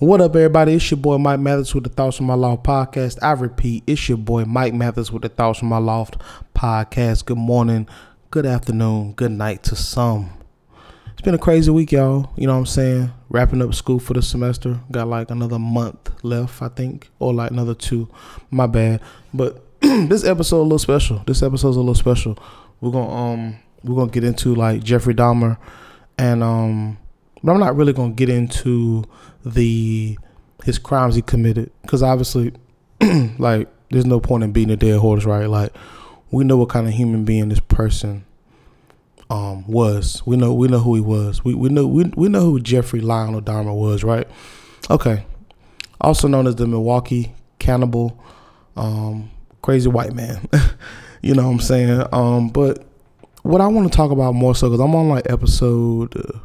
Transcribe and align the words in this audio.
What 0.00 0.22
up, 0.22 0.34
everybody? 0.34 0.72
It's 0.72 0.90
your 0.90 0.96
boy 0.96 1.18
Mike 1.18 1.40
Mathers 1.40 1.74
with 1.74 1.84
the 1.84 1.90
Thoughts 1.90 2.16
from 2.16 2.24
My 2.24 2.32
Loft 2.32 2.64
podcast. 2.64 3.18
I 3.20 3.32
repeat, 3.32 3.84
it's 3.86 4.08
your 4.08 4.16
boy 4.16 4.46
Mike 4.46 4.72
Mathers 4.72 5.12
with 5.12 5.20
the 5.20 5.28
Thoughts 5.28 5.58
from 5.58 5.68
My 5.68 5.76
Loft 5.76 6.16
podcast. 6.54 7.26
Good 7.26 7.36
morning, 7.36 7.86
good 8.30 8.46
afternoon, 8.46 9.12
good 9.12 9.32
night 9.32 9.62
to 9.64 9.76
some. 9.76 10.30
It's 11.12 11.20
been 11.20 11.34
a 11.34 11.38
crazy 11.38 11.70
week, 11.70 11.92
y'all. 11.92 12.32
You 12.34 12.46
know 12.46 12.54
what 12.54 12.60
I'm 12.60 12.66
saying? 12.66 13.12
Wrapping 13.28 13.60
up 13.60 13.74
school 13.74 13.98
for 13.98 14.14
the 14.14 14.22
semester. 14.22 14.80
Got 14.90 15.08
like 15.08 15.30
another 15.30 15.58
month 15.58 16.24
left, 16.24 16.62
I 16.62 16.68
think, 16.68 17.10
or 17.18 17.34
like 17.34 17.50
another 17.50 17.74
two. 17.74 18.08
My 18.50 18.66
bad. 18.66 19.02
But 19.34 19.62
this 19.80 20.24
episode 20.24 20.60
a 20.60 20.62
little 20.62 20.78
special. 20.78 21.18
This 21.26 21.42
episode's 21.42 21.76
a 21.76 21.80
little 21.80 21.94
special. 21.94 22.38
We're 22.80 22.92
gonna 22.92 23.14
um 23.14 23.56
we're 23.84 23.96
gonna 23.96 24.10
get 24.10 24.24
into 24.24 24.54
like 24.54 24.82
Jeffrey 24.82 25.12
Dahmer 25.12 25.58
and 26.16 26.42
um 26.42 26.96
but 27.42 27.52
I'm 27.52 27.60
not 27.60 27.76
really 27.76 27.92
gonna 27.92 28.12
get 28.12 28.28
into 28.28 29.04
the 29.44 30.18
his 30.64 30.78
crimes 30.78 31.14
he 31.14 31.22
committed. 31.22 31.70
Because 31.82 32.02
obviously 32.02 32.52
like 33.38 33.68
there's 33.90 34.06
no 34.06 34.20
point 34.20 34.44
in 34.44 34.52
beating 34.52 34.72
a 34.72 34.76
dead 34.76 34.98
horse 34.98 35.24
right? 35.24 35.46
Like 35.46 35.72
we 36.30 36.44
know 36.44 36.56
what 36.56 36.68
kind 36.68 36.86
of 36.86 36.92
human 36.92 37.24
being 37.24 37.48
this 37.48 37.60
person 37.60 38.24
um 39.30 39.66
was. 39.66 40.22
We 40.26 40.36
know 40.36 40.52
we 40.52 40.68
know 40.68 40.80
who 40.80 40.94
he 40.94 41.00
was. 41.00 41.44
We, 41.44 41.54
we 41.54 41.68
know 41.68 41.86
we, 41.86 42.04
we 42.16 42.28
know 42.28 42.40
who 42.40 42.60
jeffrey 42.60 43.00
lionel 43.00 43.40
dahmer 43.40 43.74
was 43.74 44.04
right? 44.04 44.28
Okay. 44.88 45.24
Also 46.00 46.28
known 46.28 46.46
as 46.46 46.56
the 46.56 46.66
milwaukee 46.66 47.34
cannibal 47.58 48.18
um 48.76 49.30
crazy 49.62 49.88
white 49.88 50.12
man. 50.12 50.48
You 51.22 51.34
know 51.34 51.44
what 51.44 51.52
i'm 51.52 51.60
saying? 51.60 52.02
Um 52.12 52.48
but 52.48 52.82
what 53.42 53.60
i 53.60 53.66
want 53.66 53.90
to 53.90 53.96
talk 53.96 54.10
about 54.10 54.34
more 54.34 54.54
so 54.54 54.68
because 54.68 54.80
i'm 54.80 54.94
on 54.94 55.08
like 55.08 55.30
episode 55.30 56.14
uh, 56.16 56.38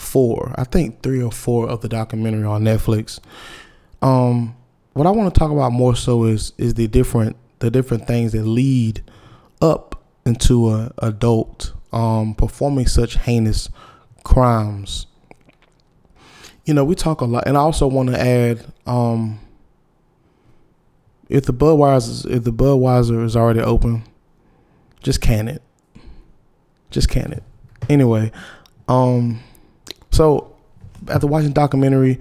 four, 0.00 0.54
I 0.56 0.64
think 0.64 1.02
three 1.02 1.22
or 1.22 1.30
four 1.30 1.68
of 1.68 1.80
the 1.82 1.88
documentary 1.88 2.44
on 2.44 2.62
Netflix. 2.62 3.20
Um, 4.02 4.56
what 4.94 5.06
I 5.06 5.10
want 5.10 5.32
to 5.32 5.38
talk 5.38 5.50
about 5.50 5.72
more 5.72 5.94
so 5.94 6.24
is 6.24 6.52
is 6.58 6.74
the 6.74 6.88
different 6.88 7.36
the 7.60 7.70
different 7.70 8.06
things 8.06 8.32
that 8.32 8.44
lead 8.44 9.02
up 9.60 10.02
into 10.24 10.70
a 10.70 10.92
adult 10.98 11.74
um, 11.92 12.34
performing 12.34 12.86
such 12.86 13.16
heinous 13.16 13.68
crimes. 14.24 15.06
You 16.64 16.74
know, 16.74 16.84
we 16.84 16.94
talk 16.94 17.20
a 17.20 17.24
lot, 17.24 17.44
and 17.46 17.56
I 17.56 17.60
also 17.60 17.86
want 17.86 18.10
to 18.10 18.20
add 18.20 18.64
um, 18.86 19.40
if 21.28 21.44
the 21.44 21.52
Budweiser 21.52 22.30
if 22.30 22.44
the 22.44 22.52
Budweiser 22.52 23.24
is 23.24 23.36
already 23.36 23.60
open, 23.60 24.04
just 25.02 25.20
can 25.20 25.48
it. 25.48 25.62
Just 26.90 27.08
can 27.08 27.32
it. 27.32 27.42
Anyway, 27.88 28.32
um, 28.88 29.40
so 30.10 30.54
after 31.08 31.26
watching 31.26 31.52
documentary, 31.52 32.18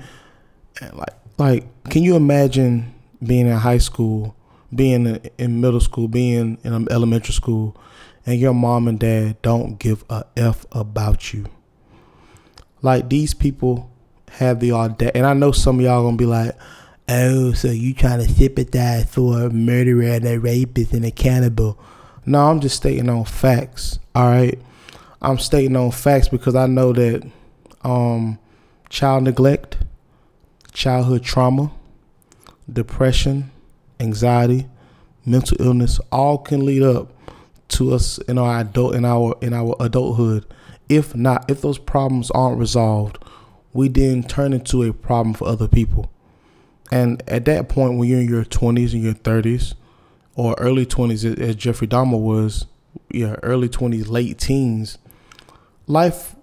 like 0.93 1.19
like, 1.39 1.63
can 1.85 2.03
you 2.03 2.17
imagine 2.17 2.93
being 3.23 3.47
in 3.47 3.55
high 3.55 3.77
school, 3.77 4.35
being 4.75 5.21
in 5.37 5.61
middle 5.61 5.79
school, 5.79 6.09
being 6.09 6.57
in 6.63 6.87
elementary 6.91 7.33
school, 7.33 7.77
and 8.25 8.37
your 8.37 8.53
mom 8.53 8.89
and 8.89 8.99
dad 8.99 9.41
don't 9.41 9.79
give 9.79 10.03
a 10.09 10.25
f 10.35 10.65
about 10.73 11.33
you? 11.33 11.45
Like 12.81 13.09
these 13.09 13.33
people 13.33 13.89
have 14.31 14.59
the 14.59 14.73
audacity, 14.73 15.17
and 15.17 15.25
I 15.25 15.33
know 15.33 15.53
some 15.53 15.79
of 15.79 15.85
y'all 15.85 16.03
gonna 16.03 16.17
be 16.17 16.25
like, 16.25 16.57
"Oh, 17.07 17.53
so 17.53 17.69
you 17.69 17.93
trying 17.93 18.19
to 18.19 18.27
sympathize 18.27 19.05
for 19.05 19.43
a 19.43 19.49
murderer 19.49 20.03
and 20.03 20.25
a 20.25 20.37
rapist 20.37 20.91
and 20.91 21.05
a 21.05 21.11
cannibal?" 21.11 21.79
No, 22.25 22.49
I'm 22.49 22.59
just 22.59 22.75
stating 22.75 23.09
on 23.09 23.23
facts. 23.23 23.97
All 24.13 24.27
right, 24.27 24.59
I'm 25.21 25.39
stating 25.39 25.77
on 25.77 25.91
facts 25.91 26.27
because 26.27 26.55
I 26.55 26.67
know 26.67 26.91
that 26.91 27.25
um, 27.83 28.39
child 28.89 29.23
neglect, 29.23 29.77
childhood 30.73 31.23
trauma, 31.23 31.71
depression, 32.71 33.51
anxiety, 33.99 34.67
mental 35.25 35.57
illness, 35.59 35.99
all 36.11 36.37
can 36.37 36.65
lead 36.65 36.83
up 36.83 37.11
to 37.69 37.93
us 37.93 38.17
in 38.19 38.37
our 38.37 38.59
adult 38.61 38.95
in 38.95 39.05
our 39.05 39.35
in 39.41 39.53
our 39.53 39.75
adulthood. 39.79 40.45
If 40.87 41.15
not, 41.15 41.49
if 41.49 41.61
those 41.61 41.77
problems 41.77 42.31
aren't 42.31 42.57
resolved, 42.57 43.19
we 43.73 43.89
then 43.89 44.23
turn 44.23 44.53
into 44.53 44.83
a 44.83 44.91
problem 44.91 45.35
for 45.35 45.47
other 45.47 45.67
people. 45.67 46.11
And 46.91 47.21
at 47.27 47.45
that 47.45 47.69
point, 47.69 47.99
when 47.99 48.09
you're 48.09 48.21
in 48.21 48.27
your 48.27 48.43
20s 48.43 48.93
and 48.93 49.03
your 49.03 49.13
30s, 49.13 49.75
or 50.35 50.55
early 50.57 50.87
20s, 50.87 51.39
as 51.39 51.55
Jeffrey 51.55 51.87
Dahmer 51.87 52.19
was, 52.19 52.65
yeah, 53.11 53.35
early 53.43 53.69
20s, 53.69 54.09
late 54.09 54.39
teens, 54.39 54.97
life 55.85 56.35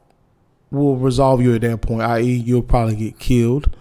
will 0.71 0.97
resolve 0.97 1.41
you 1.41 1.54
at 1.54 1.60
that 1.62 1.81
point, 1.82 2.03
i.e., 2.03 2.22
you'll 2.22 2.62
probably 2.62 2.97
get 2.97 3.19
killed, 3.19 3.77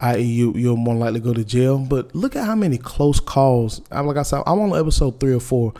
i.e., 0.00 0.22
you, 0.22 0.52
you'll 0.54 0.76
more 0.76 0.94
likely 0.94 1.20
go 1.20 1.34
to 1.34 1.44
jail. 1.44 1.78
But 1.78 2.14
look 2.14 2.36
at 2.36 2.44
how 2.44 2.54
many 2.54 2.78
close 2.78 3.20
calls. 3.20 3.82
I'm 3.90 4.06
like 4.06 4.16
I 4.16 4.22
said, 4.22 4.42
I'm 4.46 4.58
on 4.60 4.78
episode 4.78 5.20
three 5.20 5.34
or 5.34 5.40
four. 5.40 5.74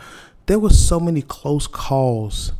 There 0.45 0.59
was 0.59 0.85
so 0.85 0.99
many 0.99 1.21
close 1.21 1.67
calls 1.67 2.53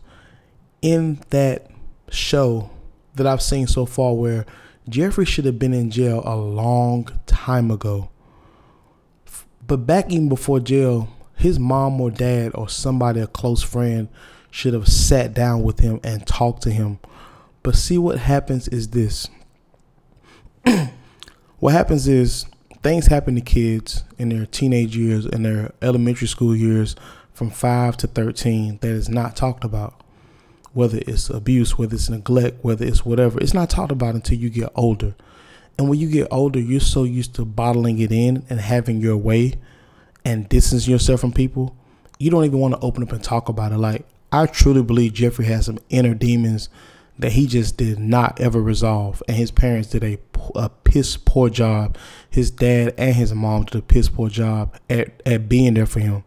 in 0.81 1.21
that 1.29 1.69
show 2.09 2.69
that 3.15 3.27
I've 3.27 3.41
seen 3.41 3.67
so 3.67 3.85
far 3.85 4.13
where 4.13 4.45
Jeffrey 4.89 5.25
should 5.25 5.45
have 5.45 5.59
been 5.59 5.73
in 5.73 5.91
jail 5.91 6.21
a 6.25 6.35
long 6.35 7.07
time 7.25 7.69
ago. 7.69 8.09
But 9.65 9.85
back 9.85 10.09
even 10.09 10.27
before 10.27 10.59
jail, 10.59 11.07
his 11.35 11.59
mom 11.59 12.01
or 12.01 12.11
dad 12.11 12.51
or 12.55 12.67
somebody, 12.67 13.19
a 13.19 13.27
close 13.27 13.61
friend, 13.61 14.09
should 14.49 14.73
have 14.73 14.87
sat 14.87 15.33
down 15.33 15.63
with 15.63 15.79
him 15.79 15.99
and 16.03 16.25
talked 16.27 16.63
to 16.63 16.71
him 16.71 16.99
but 17.63 17.75
see 17.75 17.97
what 17.97 18.19
happens 18.19 18.67
is 18.67 18.89
this. 18.89 19.29
what 21.59 21.73
happens 21.73 22.07
is 22.07 22.45
things 22.81 23.07
happen 23.07 23.35
to 23.35 23.41
kids 23.41 24.03
in 24.17 24.29
their 24.29 24.45
teenage 24.45 24.97
years 24.97 25.25
in 25.25 25.43
their 25.43 25.71
elementary 25.81 26.27
school 26.27 26.55
years 26.55 26.95
from 27.33 27.49
5 27.49 27.97
to 27.97 28.07
13 28.07 28.79
that 28.81 28.89
is 28.89 29.09
not 29.09 29.35
talked 29.35 29.63
about. 29.63 29.95
Whether 30.73 30.99
it's 31.05 31.29
abuse, 31.29 31.77
whether 31.77 31.95
it's 31.95 32.09
neglect, 32.09 32.63
whether 32.63 32.85
it's 32.85 33.05
whatever, 33.05 33.39
it's 33.39 33.53
not 33.53 33.69
talked 33.69 33.91
about 33.91 34.15
until 34.15 34.37
you 34.37 34.49
get 34.49 34.71
older. 34.75 35.15
And 35.77 35.89
when 35.89 35.99
you 35.99 36.09
get 36.09 36.27
older, 36.31 36.59
you're 36.59 36.79
so 36.79 37.03
used 37.03 37.35
to 37.35 37.45
bottling 37.45 37.99
it 37.99 38.11
in 38.11 38.45
and 38.49 38.59
having 38.59 39.01
your 39.01 39.17
way 39.17 39.55
and 40.23 40.47
distancing 40.47 40.91
yourself 40.91 41.19
from 41.19 41.33
people, 41.33 41.75
you 42.19 42.29
don't 42.29 42.45
even 42.45 42.59
want 42.59 42.75
to 42.75 42.79
open 42.79 43.03
up 43.03 43.11
and 43.11 43.23
talk 43.23 43.49
about 43.49 43.71
it. 43.71 43.77
Like, 43.77 44.05
I 44.31 44.45
truly 44.45 44.81
believe 44.81 45.13
Jeffrey 45.13 45.45
has 45.45 45.65
some 45.65 45.79
inner 45.89 46.13
demons 46.13 46.69
that 47.21 47.33
he 47.33 47.45
just 47.45 47.77
did 47.77 47.99
not 47.99 48.41
ever 48.41 48.59
resolve. 48.59 49.21
And 49.27 49.37
his 49.37 49.51
parents 49.51 49.89
did 49.89 50.03
a, 50.03 50.17
a 50.55 50.69
piss 50.69 51.17
poor 51.17 51.49
job. 51.49 51.95
His 52.29 52.49
dad 52.49 52.95
and 52.97 53.15
his 53.15 53.33
mom 53.33 53.65
did 53.65 53.75
a 53.75 53.81
piss 53.81 54.09
poor 54.09 54.27
job 54.27 54.75
at, 54.89 55.21
at 55.25 55.47
being 55.47 55.75
there 55.75 55.85
for 55.85 55.99
him. 55.99 56.23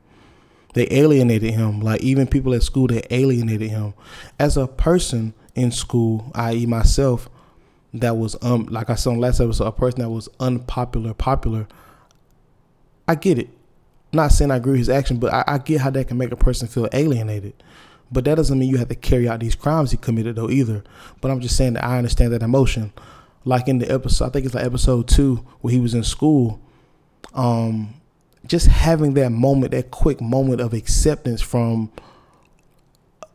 They 0.75 0.87
alienated 0.91 1.53
him. 1.53 1.81
Like 1.81 2.01
even 2.01 2.29
people 2.29 2.55
at 2.55 2.63
school, 2.63 2.87
they 2.87 3.03
alienated 3.11 3.71
him. 3.71 3.95
As 4.39 4.57
a 4.57 4.69
person 4.69 5.35
in 5.57 5.73
school, 5.73 6.31
i.e., 6.35 6.65
myself, 6.65 7.29
that 7.93 8.17
was 8.17 8.37
um 8.43 8.67
like 8.67 8.91
I 8.91 8.97
said 8.97 9.11
on 9.11 9.21
last 9.21 9.41
episode, 9.41 9.67
a 9.67 9.73
person 9.73 10.01
that 10.01 10.11
was 10.11 10.29
unpopular, 10.41 11.15
popular. 11.15 11.67
I 13.07 13.17
get 13.17 13.39
it. 13.39 13.51
not 14.13 14.33
saying 14.33 14.51
I 14.51 14.57
agree 14.57 14.73
with 14.73 14.81
his 14.81 14.89
action, 14.89 15.19
but 15.19 15.33
I, 15.33 15.45
I 15.47 15.59
get 15.59 15.81
how 15.81 15.91
that 15.91 16.09
can 16.09 16.19
make 16.19 16.33
a 16.33 16.37
person 16.37 16.67
feel 16.69 16.89
alienated. 16.93 17.55
But 18.15 18.25
that 18.27 18.37
doesn't 18.37 18.57
mean 18.57 18.71
you 18.71 18.77
have 18.77 18.89
to 18.89 18.95
carry 18.95 19.29
out 19.29 19.41
these 19.41 19.57
crimes 19.57 19.91
he 19.91 19.97
committed 19.97 20.37
though 20.37 20.49
either. 20.49 20.85
But 21.21 21.33
I'm 21.33 21.41
just 21.41 21.57
saying 21.57 21.73
that 21.73 21.85
I 21.85 21.99
understand 21.99 22.33
that 22.33 22.45
emotion. 22.45 22.93
Like 23.45 23.67
in 23.67 23.79
the 23.79 23.91
episode, 23.91 24.27
I 24.27 24.29
think 24.31 24.47
it's 24.47 24.55
like 24.55 24.65
episode 24.65 25.09
two 25.09 25.45
where 25.61 25.73
he 25.73 25.81
was 25.81 25.95
in 25.95 26.05
school. 26.05 26.61
Um, 27.35 27.95
just 28.47 28.69
having 28.69 29.15
that 29.15 29.31
moment, 29.31 29.73
that 29.73 29.91
quick 29.91 30.21
moment 30.21 30.61
of 30.61 30.73
acceptance 30.75 31.43
from 31.43 31.91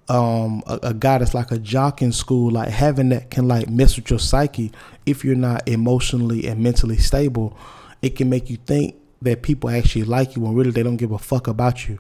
um 0.08 0.64
a, 0.66 0.80
a, 0.84 0.94
guy 0.94 1.18
that's 1.20 1.34
like 1.34 1.52
a 1.52 1.58
jock 1.60 2.02
in 2.02 2.14
school, 2.14 2.50
like 2.50 2.70
having 2.70 3.10
that 3.10 3.30
can 3.30 3.50
like 3.50 3.70
mess 3.70 3.98
with 3.98 4.10
your 4.10 4.18
psyche 4.18 4.72
if 5.06 5.26
you're 5.26 5.36
not 5.36 5.68
emotionally 5.68 6.48
and 6.48 6.64
mentally 6.64 6.98
stable. 6.98 7.58
It 8.02 8.16
can 8.16 8.30
make 8.30 8.50
you 8.50 8.56
think 8.56 8.96
that 9.22 9.42
people 9.44 9.70
actually 9.70 10.06
like 10.06 10.38
you 10.38 10.42
when 10.42 10.56
really 10.56 10.72
they 10.72 10.84
don't 10.84 10.96
give 10.96 11.12
a 11.12 11.20
fuck 11.20 11.48
about 11.48 11.90
you. 11.90 12.00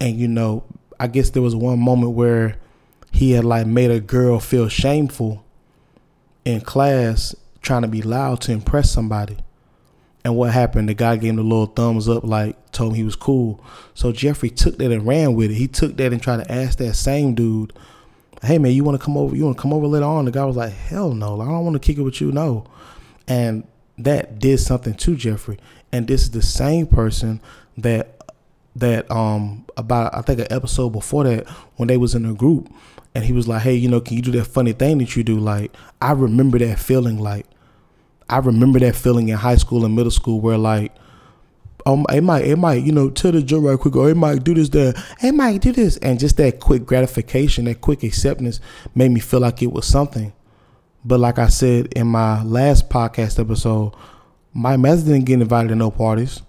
And 0.00 0.18
you 0.18 0.28
know, 0.28 0.64
I 0.98 1.06
guess 1.06 1.30
there 1.30 1.42
was 1.42 1.56
one 1.56 1.78
moment 1.78 2.12
where 2.12 2.56
he 3.10 3.32
had 3.32 3.44
like 3.44 3.66
made 3.66 3.90
a 3.90 4.00
girl 4.00 4.40
feel 4.40 4.68
shameful 4.68 5.44
in 6.44 6.60
class 6.60 7.34
trying 7.62 7.82
to 7.82 7.88
be 7.88 8.02
loud 8.02 8.40
to 8.42 8.52
impress 8.52 8.90
somebody. 8.90 9.36
And 10.24 10.36
what 10.36 10.52
happened? 10.52 10.88
The 10.88 10.94
guy 10.94 11.16
gave 11.16 11.30
him 11.30 11.36
the 11.36 11.42
little 11.42 11.66
thumbs 11.66 12.08
up, 12.08 12.24
like 12.24 12.72
told 12.72 12.92
him 12.92 12.96
he 12.96 13.04
was 13.04 13.16
cool. 13.16 13.62
So 13.92 14.10
Jeffrey 14.10 14.50
took 14.50 14.78
that 14.78 14.90
and 14.90 15.06
ran 15.06 15.34
with 15.34 15.50
it. 15.50 15.54
He 15.54 15.68
took 15.68 15.96
that 15.98 16.12
and 16.12 16.22
tried 16.22 16.44
to 16.44 16.50
ask 16.50 16.78
that 16.78 16.94
same 16.94 17.34
dude, 17.34 17.72
"Hey 18.42 18.58
man, 18.58 18.72
you 18.72 18.84
want 18.84 18.98
to 18.98 19.04
come 19.04 19.16
over? 19.16 19.36
You 19.36 19.44
want 19.44 19.58
to 19.58 19.62
come 19.62 19.72
over 19.72 19.86
later 19.86 20.06
on?" 20.06 20.24
The 20.24 20.30
guy 20.30 20.44
was 20.44 20.56
like, 20.56 20.72
"Hell 20.72 21.12
no! 21.12 21.40
I 21.40 21.44
don't 21.46 21.64
want 21.64 21.74
to 21.74 21.78
kick 21.78 21.98
it 21.98 22.02
with 22.02 22.20
you, 22.20 22.32
no." 22.32 22.64
And 23.28 23.64
that 23.98 24.38
did 24.38 24.60
something 24.60 24.94
to 24.94 25.14
Jeffrey. 25.14 25.58
And 25.92 26.06
this 26.06 26.22
is 26.22 26.30
the 26.30 26.42
same 26.42 26.86
person 26.86 27.40
that 27.76 28.13
that 28.76 29.08
um 29.10 29.64
about 29.76 30.14
I 30.14 30.22
think 30.22 30.40
an 30.40 30.46
episode 30.50 30.90
before 30.90 31.24
that 31.24 31.48
when 31.76 31.88
they 31.88 31.96
was 31.96 32.14
in 32.14 32.26
a 32.26 32.34
group 32.34 32.68
and 33.14 33.24
he 33.24 33.32
was 33.32 33.46
like, 33.46 33.62
Hey, 33.62 33.74
you 33.74 33.88
know, 33.88 34.00
can 34.00 34.16
you 34.16 34.22
do 34.22 34.32
that 34.32 34.46
funny 34.46 34.72
thing 34.72 34.98
that 34.98 35.14
you 35.16 35.22
do? 35.22 35.38
Like 35.38 35.72
I 36.02 36.12
remember 36.12 36.58
that 36.58 36.78
feeling 36.78 37.18
like 37.18 37.46
I 38.28 38.38
remember 38.38 38.78
that 38.80 38.96
feeling 38.96 39.28
in 39.28 39.36
high 39.36 39.56
school 39.56 39.84
and 39.84 39.94
middle 39.94 40.10
school 40.10 40.40
where 40.40 40.58
like 40.58 40.92
um, 41.86 42.06
it 42.12 42.22
might, 42.22 42.44
it 42.44 42.56
might, 42.56 42.82
you 42.82 42.92
know, 42.92 43.10
tell 43.10 43.32
the 43.32 43.42
joke 43.42 43.64
right 43.64 43.78
quick, 43.78 43.94
or 43.94 44.08
it 44.08 44.16
might 44.16 44.42
do 44.42 44.54
this, 44.54 44.70
that, 44.70 45.02
it 45.22 45.32
might 45.32 45.60
do 45.60 45.70
this, 45.70 45.98
and 45.98 46.18
just 46.18 46.38
that 46.38 46.58
quick 46.58 46.86
gratification, 46.86 47.66
that 47.66 47.82
quick 47.82 48.02
acceptance, 48.02 48.58
made 48.94 49.10
me 49.10 49.20
feel 49.20 49.40
like 49.40 49.62
it 49.62 49.70
was 49.70 49.86
something. 49.86 50.32
But 51.04 51.20
like 51.20 51.38
I 51.38 51.48
said 51.48 51.92
in 51.94 52.06
my 52.06 52.42
last 52.42 52.88
podcast 52.88 53.38
episode, 53.38 53.94
Mike 54.54 54.80
Mathers 54.80 55.04
didn't 55.04 55.26
get 55.26 55.42
invited 55.42 55.68
to 55.68 55.74
no 55.74 55.90
parties. 55.90 56.40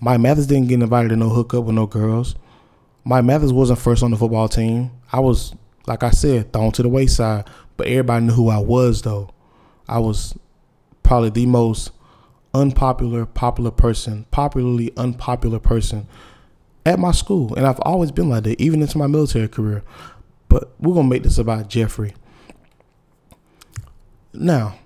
Mike 0.00 0.20
Mathers 0.20 0.46
didn't 0.46 0.68
get 0.68 0.80
invited 0.80 1.08
to 1.08 1.16
no 1.16 1.28
hookup 1.28 1.64
with 1.64 1.74
no 1.74 1.86
girls. 1.86 2.36
Mike 3.04 3.24
Mathers 3.24 3.52
wasn't 3.52 3.78
first 3.78 4.02
on 4.02 4.10
the 4.10 4.16
football 4.16 4.48
team. 4.48 4.90
I 5.12 5.20
was, 5.20 5.54
like 5.86 6.02
I 6.02 6.10
said, 6.10 6.52
thrown 6.52 6.72
to 6.72 6.82
the 6.82 6.88
wayside. 6.88 7.48
But 7.76 7.86
everybody 7.86 8.26
knew 8.26 8.32
who 8.32 8.48
I 8.48 8.58
was, 8.58 9.02
though. 9.02 9.30
I 9.88 9.98
was 9.98 10.36
probably 11.02 11.30
the 11.30 11.46
most 11.46 11.90
unpopular, 12.54 13.24
popular 13.24 13.70
person, 13.70 14.26
popularly 14.30 14.92
unpopular 14.96 15.58
person 15.58 16.06
at 16.84 16.98
my 16.98 17.12
school. 17.12 17.54
And 17.54 17.66
I've 17.66 17.80
always 17.80 18.10
been 18.10 18.28
like 18.28 18.44
that, 18.44 18.60
even 18.60 18.82
into 18.82 18.98
my 18.98 19.06
military 19.06 19.48
career. 19.48 19.82
But 20.48 20.72
we're 20.78 20.94
going 20.94 21.06
to 21.06 21.10
make 21.10 21.22
this 21.22 21.38
about 21.38 21.68
Jeffrey. 21.68 22.14
Now, 24.32 24.78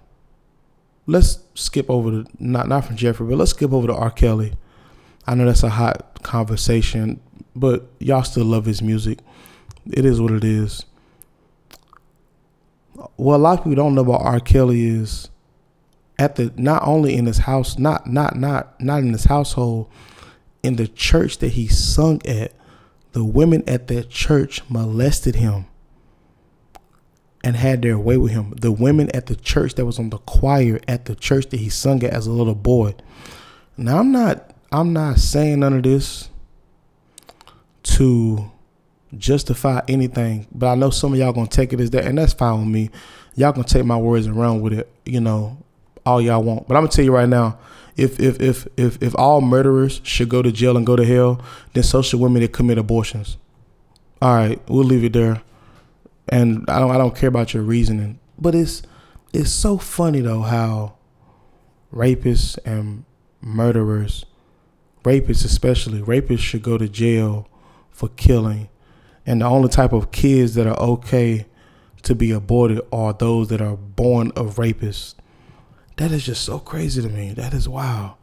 let's 1.07 1.39
skip 1.55 1.91
over 1.91 2.11
to, 2.11 2.27
not, 2.39 2.69
not 2.69 2.85
from 2.85 2.97
Jeffrey, 2.97 3.27
but 3.27 3.37
let's 3.37 3.51
skip 3.51 3.73
over 3.73 3.87
to 3.87 3.95
R. 3.95 4.11
Kelly. 4.11 4.55
I 5.27 5.35
know 5.35 5.45
that's 5.47 5.63
a 5.63 5.71
hot 5.71 6.23
conversation, 6.23 7.21
but 7.55 7.87
y'all 7.99 8.25
still 8.25 8.45
love 8.45 8.65
his 8.65 8.83
music. 8.83 9.19
It 9.91 10.05
is 10.05 10.21
what 10.21 10.33
it 10.33 10.45
is. 10.45 10.85
What 13.17 13.37
a 13.37 13.39
lot 13.39 13.59
of 13.59 13.65
people 13.65 13.77
don't 13.77 13.95
know 13.95 14.03
about 14.03 14.23
R. 14.23 14.41
Kelly 14.41 14.85
is 14.85 15.29
at 16.19 16.37
the 16.37 16.53
not 16.57 16.87
only 16.87 17.15
in 17.15 17.27
his 17.27 17.39
house, 17.39 17.79
not 17.79 18.07
not 18.07 18.37
not 18.37 18.81
not 18.81 19.01
in 19.01 19.13
his 19.13 19.25
household, 19.25 19.91
in 20.63 20.77
the 20.77 20.87
church 20.87 21.39
that 21.39 21.53
he 21.53 21.67
sung 21.67 22.21
at, 22.27 22.53
the 23.13 23.25
women 23.25 23.65
at 23.67 23.89
that 23.89 24.11
church 24.11 24.63
molested 24.69 25.37
him 25.37 25.67
and 27.45 27.57
had 27.57 27.83
their 27.83 27.99
way 27.99 28.17
with 28.17 28.33
him. 28.33 28.55
The 28.57 28.73
women 28.73 29.11
at 29.15 29.27
the 29.27 29.37
church 29.37 29.75
that 29.75 29.87
was 29.87 29.99
on 29.99 30.11
the 30.11 30.19
choir 30.19 30.81
at 30.87 31.07
the 31.07 31.15
church 31.15 31.49
that 31.51 31.59
he 31.59 31.69
sung 31.69 32.05
at 32.05 32.13
as 32.13 32.27
a 32.27 32.33
little 32.33 32.55
boy. 32.55 32.95
Now 33.77 33.99
I'm 33.99 34.13
not 34.13 34.52
I'm 34.73 34.93
not 34.93 35.19
saying 35.19 35.61
none 35.61 35.75
of 35.75 35.83
this 35.83 36.31
to 37.83 38.51
justify 39.17 39.83
anything, 39.87 40.47
but 40.53 40.69
I 40.69 40.75
know 40.75 40.91
some 40.91 41.13
of 41.13 41.19
y'all 41.19 41.33
gonna 41.33 41.47
take 41.47 41.73
it 41.73 41.81
as 41.81 41.91
that, 41.91 42.07
and 42.07 42.19
that's 42.19 42.33
fine 42.33 42.59
with 42.59 42.69
me. 42.69 42.91
Y'all 43.35 43.53
gonna 43.53 43.65
take 43.65 43.85
my 43.85 43.97
words 43.97 44.27
and 44.27 44.37
run 44.37 44.61
with 44.61 44.73
it, 44.73 44.91
you 45.05 45.21
know 45.21 45.59
all 46.05 46.21
y'all 46.21 46.43
want. 46.43 46.69
But 46.69 46.77
I'm 46.77 46.83
gonna 46.83 46.93
tell 46.93 47.05
you 47.05 47.15
right 47.15 47.29
now, 47.29 47.59
if 47.97 48.19
if 48.21 48.41
if 48.41 48.67
if 48.77 49.03
if 49.03 49.15
all 49.17 49.41
murderers 49.41 50.01
should 50.03 50.29
go 50.29 50.43
to 50.43 50.51
jail 50.53 50.77
and 50.77 50.87
go 50.87 50.97
to 50.97 51.05
hell, 51.05 51.41
then 51.75 51.83
so 51.83 52.03
should 52.03 52.21
women 52.21 52.43
that 52.43 52.53
commit 52.53 52.79
abortions. 52.79 53.37
All 54.21 54.35
right, 54.35 54.61
we'll 54.69 54.85
leave 54.85 55.05
it 55.05 55.13
there. 55.13 55.43
And 56.29 56.65
I 56.69 56.79
don't 56.79 56.91
I 56.91 56.99
don't 56.99 57.15
care 57.15 57.29
about 57.29 57.55
your 57.55 57.63
reasoning, 57.63 58.19
but 58.39 58.55
it's 58.55 58.83
it's 59.33 59.51
so 59.51 59.79
funny 59.79 60.21
though 60.21 60.43
how 60.43 60.95
rapists 61.93 62.59
and 62.65 63.05
murderers, 63.41 64.25
rapists 65.03 65.45
especially, 65.45 66.01
rapists 66.01 66.41
should 66.41 66.63
go 66.63 66.79
to 66.79 66.89
jail 66.89 67.49
for 67.91 68.09
killing. 68.11 68.69
And 69.27 69.43
the 69.43 69.47
only 69.47 69.69
type 69.69 69.93
of 69.93 70.11
kids 70.11 70.55
that 70.55 70.67
are 70.67 70.79
okay 70.79 71.47
to 72.03 72.15
be 72.15 72.33
aborted 72.33 72.81
are 72.93 73.13
those 73.13 73.49
that 73.49 73.61
are 73.61 73.77
born 73.77 74.33
of 74.35 74.57
rapists. 74.57 75.15
That 75.97 76.11
is 76.11 76.27
just 76.27 76.45
so 76.45 76.59
crazy 76.59 77.03
to 77.03 77.09
me. 77.09 77.33
That 77.33 77.55
is 77.55 77.69
wow. 77.69 78.17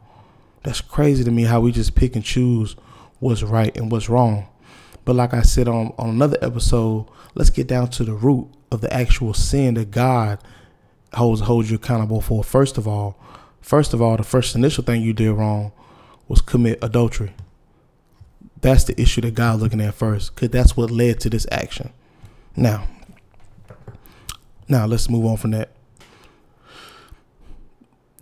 That's 0.62 0.80
crazy 0.80 1.24
to 1.24 1.30
me 1.30 1.44
how 1.44 1.60
we 1.60 1.72
just 1.72 1.94
pick 1.94 2.14
and 2.14 2.24
choose 2.24 2.76
what's 3.18 3.42
right 3.42 3.74
and 3.76 3.90
what's 3.90 4.08
wrong. 4.08 4.48
But 5.04 5.16
like 5.16 5.32
I 5.32 5.42
said 5.42 5.68
on, 5.68 5.94
on 5.96 6.10
another 6.10 6.36
episode, 6.42 7.06
let's 7.34 7.50
get 7.50 7.66
down 7.66 7.88
to 7.90 8.04
the 8.04 8.12
root 8.12 8.48
of 8.70 8.82
the 8.82 8.92
actual 8.92 9.32
sin 9.32 9.74
that 9.74 9.90
God 9.90 10.38
holds 11.14 11.40
holds 11.40 11.70
you 11.70 11.76
accountable 11.76 12.20
for. 12.20 12.44
First 12.44 12.76
of 12.76 12.86
all, 12.86 13.18
first 13.60 13.94
of 13.94 14.02
all, 14.02 14.16
the 14.16 14.22
first 14.22 14.54
initial 14.54 14.84
thing 14.84 15.02
you 15.02 15.12
did 15.12 15.32
wrong 15.32 15.72
was 16.30 16.40
commit 16.40 16.78
adultery. 16.80 17.34
That's 18.60 18.84
the 18.84 18.98
issue 19.00 19.20
that 19.22 19.34
God 19.34 19.60
looking 19.60 19.80
at 19.80 19.94
first, 19.94 20.34
because 20.34 20.50
that's 20.50 20.76
what 20.76 20.90
led 20.90 21.20
to 21.20 21.30
this 21.30 21.46
action. 21.50 21.92
Now, 22.56 22.88
now 24.68 24.86
let's 24.86 25.10
move 25.10 25.26
on 25.26 25.36
from 25.36 25.50
that 25.50 25.72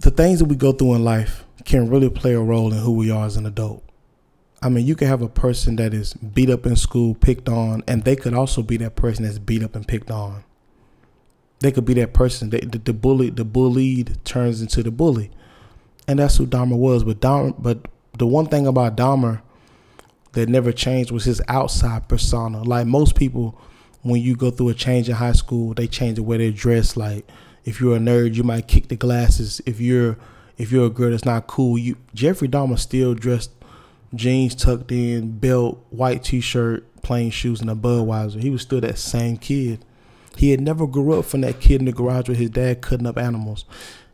the 0.00 0.10
things 0.10 0.38
that 0.38 0.44
we 0.46 0.56
go 0.56 0.72
through 0.72 0.94
in 0.94 1.05
life 1.05 1.44
can 1.64 1.90
really 1.90 2.08
play 2.08 2.32
a 2.32 2.40
role 2.40 2.72
in 2.72 2.78
who 2.78 2.93
we 2.93 3.10
are 3.10 3.26
as 3.26 3.37
an 3.37 3.46
adult. 3.46 3.82
I 4.62 4.69
mean, 4.69 4.87
you 4.87 4.94
can 4.94 5.08
have 5.08 5.22
a 5.22 5.28
person 5.28 5.76
that 5.76 5.93
is 5.93 6.14
beat 6.14 6.50
up 6.50 6.66
in 6.66 6.76
school, 6.76 7.14
picked 7.14 7.49
on, 7.49 7.82
and 7.87 8.05
they 8.05 8.16
could 8.16 8.34
also 8.34 8.62
be 8.62 8.76
that 8.78 8.96
person 8.96 9.25
that's 9.25 9.38
beat 9.38 9.62
up 9.62 9.75
and 9.76 9.87
picked 9.87 10.10
on. 10.10 10.44
They 11.60 11.72
could 11.72 11.84
be 11.84 11.94
that 11.94 12.12
person 12.12 12.50
that 12.50 12.72
the, 12.72 12.78
the 12.78 12.93
bully, 12.93 13.31
the 13.31 13.44
bullied 13.44 14.25
turns 14.25 14.62
into 14.62 14.82
the 14.82 14.90
bully, 14.90 15.31
and 16.06 16.20
that's 16.20 16.37
who 16.37 16.46
Dahmer 16.46 16.76
was. 16.78 17.05
But 17.05 17.20
Dahmer, 17.20 17.55
but 17.58 17.87
the 18.19 18.26
one 18.26 18.47
thing 18.47 18.67
about 18.67 18.97
Dahmer 18.97 19.41
that 20.32 20.49
never 20.49 20.73
changed 20.73 21.11
was 21.11 21.25
his 21.25 21.41
outside 21.49 22.09
persona. 22.09 22.62
Like 22.62 22.87
most 22.87 23.15
people, 23.15 23.59
when 24.03 24.20
you 24.20 24.37
go 24.37 24.50
through 24.50 24.70
a 24.70 24.75
change 24.75 25.09
in 25.09 25.15
high 25.17 25.32
school, 25.32 25.75
they 25.75 25.87
change 25.87 26.17
the 26.17 26.23
way 26.23 26.37
they 26.37 26.50
dress. 26.50 26.97
Like 26.97 27.26
if 27.65 27.81
you're 27.81 27.97
a 27.97 28.00
nerd, 28.00 28.35
you 28.35 28.43
might 28.43 28.69
kick 28.69 28.88
the 28.88 28.97
glasses. 28.97 29.61
If 29.67 29.81
you're 29.81 30.17
if 30.56 30.73
you're 30.73 30.87
a 30.87 30.91
girl 30.91 31.11
that's 31.11 31.25
not 31.25 31.47
cool, 31.47 31.79
you 31.79 31.97
Jeffrey 32.15 32.49
Dahmer 32.49 32.79
still 32.79 33.15
dressed 33.15 33.53
jeans 34.15 34.55
tucked 34.55 34.91
in, 34.91 35.38
belt, 35.38 35.85
white 35.91 36.25
t-shirt, 36.25 37.03
plain 37.03 37.31
shoes, 37.31 37.61
and 37.61 37.70
a 37.70 37.75
Budweiser. 37.75 38.41
He 38.41 38.50
was 38.50 38.62
still 38.62 38.81
that 38.81 38.99
same 38.99 39.37
kid. 39.37 39.85
He 40.37 40.50
had 40.50 40.61
never 40.61 40.87
grew 40.87 41.19
up 41.19 41.25
from 41.25 41.41
that 41.43 41.61
kid 41.61 41.81
in 41.81 41.87
the 41.87 41.93
garage 41.93 42.29
with 42.29 42.38
his 42.38 42.50
dad 42.50 42.81
cutting 42.81 43.06
up 43.06 43.19
animals. 43.19 43.65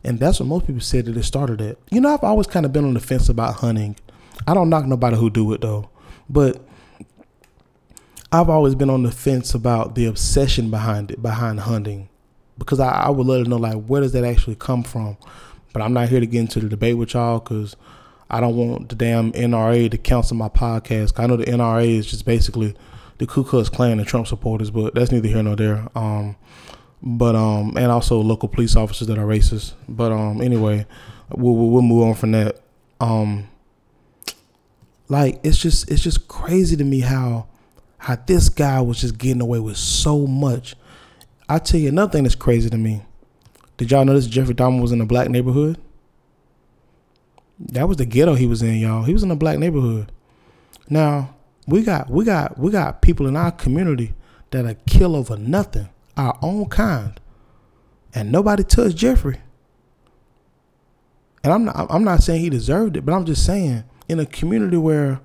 And 0.05 0.19
that's 0.19 0.39
what 0.39 0.47
most 0.47 0.67
people 0.67 0.81
said 0.81 1.05
that 1.05 1.17
it 1.17 1.23
started 1.23 1.59
at. 1.61 1.77
You 1.89 1.99
know, 1.99 2.13
I've 2.13 2.23
always 2.23 2.45
kind 2.45 2.65
of 2.65 2.71
been 2.71 2.85
on 2.85 2.93
the 2.93 2.99
fence 2.99 3.27
about 3.27 3.55
hunting. 3.55 3.97
I 4.47 4.53
don't 4.53 4.69
knock 4.69 4.85
nobody 4.85 5.17
who 5.17 5.31
do 5.31 5.51
it 5.53 5.61
though. 5.61 5.89
But 6.29 6.61
I've 8.31 8.49
always 8.49 8.75
been 8.75 8.89
on 8.89 9.01
the 9.01 9.11
fence 9.11 9.55
about 9.55 9.95
the 9.95 10.05
obsession 10.05 10.69
behind 10.69 11.09
it, 11.09 11.21
behind 11.21 11.61
hunting 11.61 12.09
because 12.57 12.79
I, 12.79 12.89
I 12.89 13.09
would 13.09 13.25
love 13.25 13.43
to 13.45 13.49
know 13.49 13.57
like 13.57 13.83
where 13.85 14.01
does 14.01 14.11
that 14.13 14.23
actually 14.23 14.55
come 14.55 14.83
from. 14.83 15.17
But 15.73 15.81
I'm 15.81 15.93
not 15.93 16.09
here 16.09 16.19
to 16.19 16.25
get 16.25 16.39
into 16.39 16.59
the 16.59 16.69
debate 16.69 16.97
with 16.97 17.13
y'all 17.13 17.39
because 17.39 17.75
I 18.29 18.39
don't 18.39 18.55
want 18.55 18.89
the 18.89 18.95
damn 18.95 19.31
NRA 19.33 19.89
to 19.91 19.97
cancel 19.97 20.37
my 20.37 20.49
podcast. 20.49 21.19
I 21.19 21.25
know 21.25 21.35
the 21.35 21.45
NRA 21.45 21.87
is 21.87 22.05
just 22.05 22.25
basically 22.25 22.75
the 23.17 23.25
Ku 23.25 23.43
Klux 23.43 23.69
Klan 23.69 23.99
and 23.99 24.07
Trump 24.07 24.27
supporters, 24.27 24.69
but 24.69 24.93
that's 24.93 25.11
neither 25.11 25.27
here 25.27 25.43
nor 25.43 25.55
there. 25.55 25.87
Um, 25.95 26.35
but 27.05 27.35
um, 27.35 27.77
and 27.77 27.91
also 27.91 28.19
local 28.19 28.49
police 28.49 28.75
officers 28.75 29.07
that 29.07 29.17
are 29.17 29.25
racist. 29.25 29.73
But 29.87 30.11
um, 30.11 30.41
anyway, 30.41 30.85
we'll 31.29 31.55
we'll 31.55 31.81
move 31.81 32.03
on 32.03 32.15
from 32.15 32.31
that. 32.31 32.61
Um, 32.99 33.47
like 35.07 35.39
it's 35.43 35.57
just 35.57 35.89
it's 35.91 36.01
just 36.01 36.27
crazy 36.27 36.75
to 36.75 36.83
me 36.83 37.01
how 37.01 37.47
how 37.99 38.15
this 38.15 38.49
guy 38.49 38.81
was 38.81 39.01
just 39.01 39.17
getting 39.17 39.41
away 39.41 39.59
with 39.59 39.77
so 39.77 40.25
much 40.27 40.75
I 41.47 41.59
tell 41.59 41.79
you 41.79 41.89
another 41.89 42.11
thing 42.11 42.23
that's 42.23 42.35
crazy 42.35 42.69
to 42.69 42.77
me. 42.77 43.03
Did 43.77 43.91
y'all 43.91 44.05
notice 44.05 44.25
Jeffrey 44.27 44.55
Dahmer 44.55 44.81
was 44.81 44.91
in 44.91 45.01
a 45.01 45.05
black 45.05 45.29
neighborhood? 45.29 45.77
That 47.59 47.87
was 47.87 47.97
the 47.97 48.05
ghetto 48.05 48.33
he 48.35 48.47
was 48.47 48.61
in, 48.61 48.77
y'all. 48.77 49.03
He 49.03 49.13
was 49.13 49.23
in 49.23 49.31
a 49.31 49.35
black 49.35 49.59
neighborhood. 49.59 50.11
Now 50.89 51.35
we 51.67 51.83
got 51.83 52.09
we 52.09 52.25
got 52.25 52.57
we 52.57 52.71
got 52.71 53.01
people 53.01 53.27
in 53.27 53.35
our 53.35 53.51
community 53.51 54.13
that 54.51 54.65
are 54.65 54.75
kill 54.87 55.15
over 55.15 55.37
nothing, 55.37 55.89
our 56.17 56.37
own 56.41 56.65
kind, 56.69 57.19
and 58.13 58.31
nobody 58.31 58.63
touched 58.63 58.97
Jeffrey. 58.97 59.39
And 61.43 61.53
I'm 61.53 61.65
not 61.65 61.87
I'm 61.89 62.03
not 62.03 62.23
saying 62.23 62.41
he 62.41 62.49
deserved 62.49 62.97
it, 62.97 63.05
but 63.05 63.13
I'm 63.13 63.25
just 63.25 63.45
saying 63.45 63.83
in 64.07 64.19
a 64.19 64.25
community 64.25 64.77
where 64.77 65.21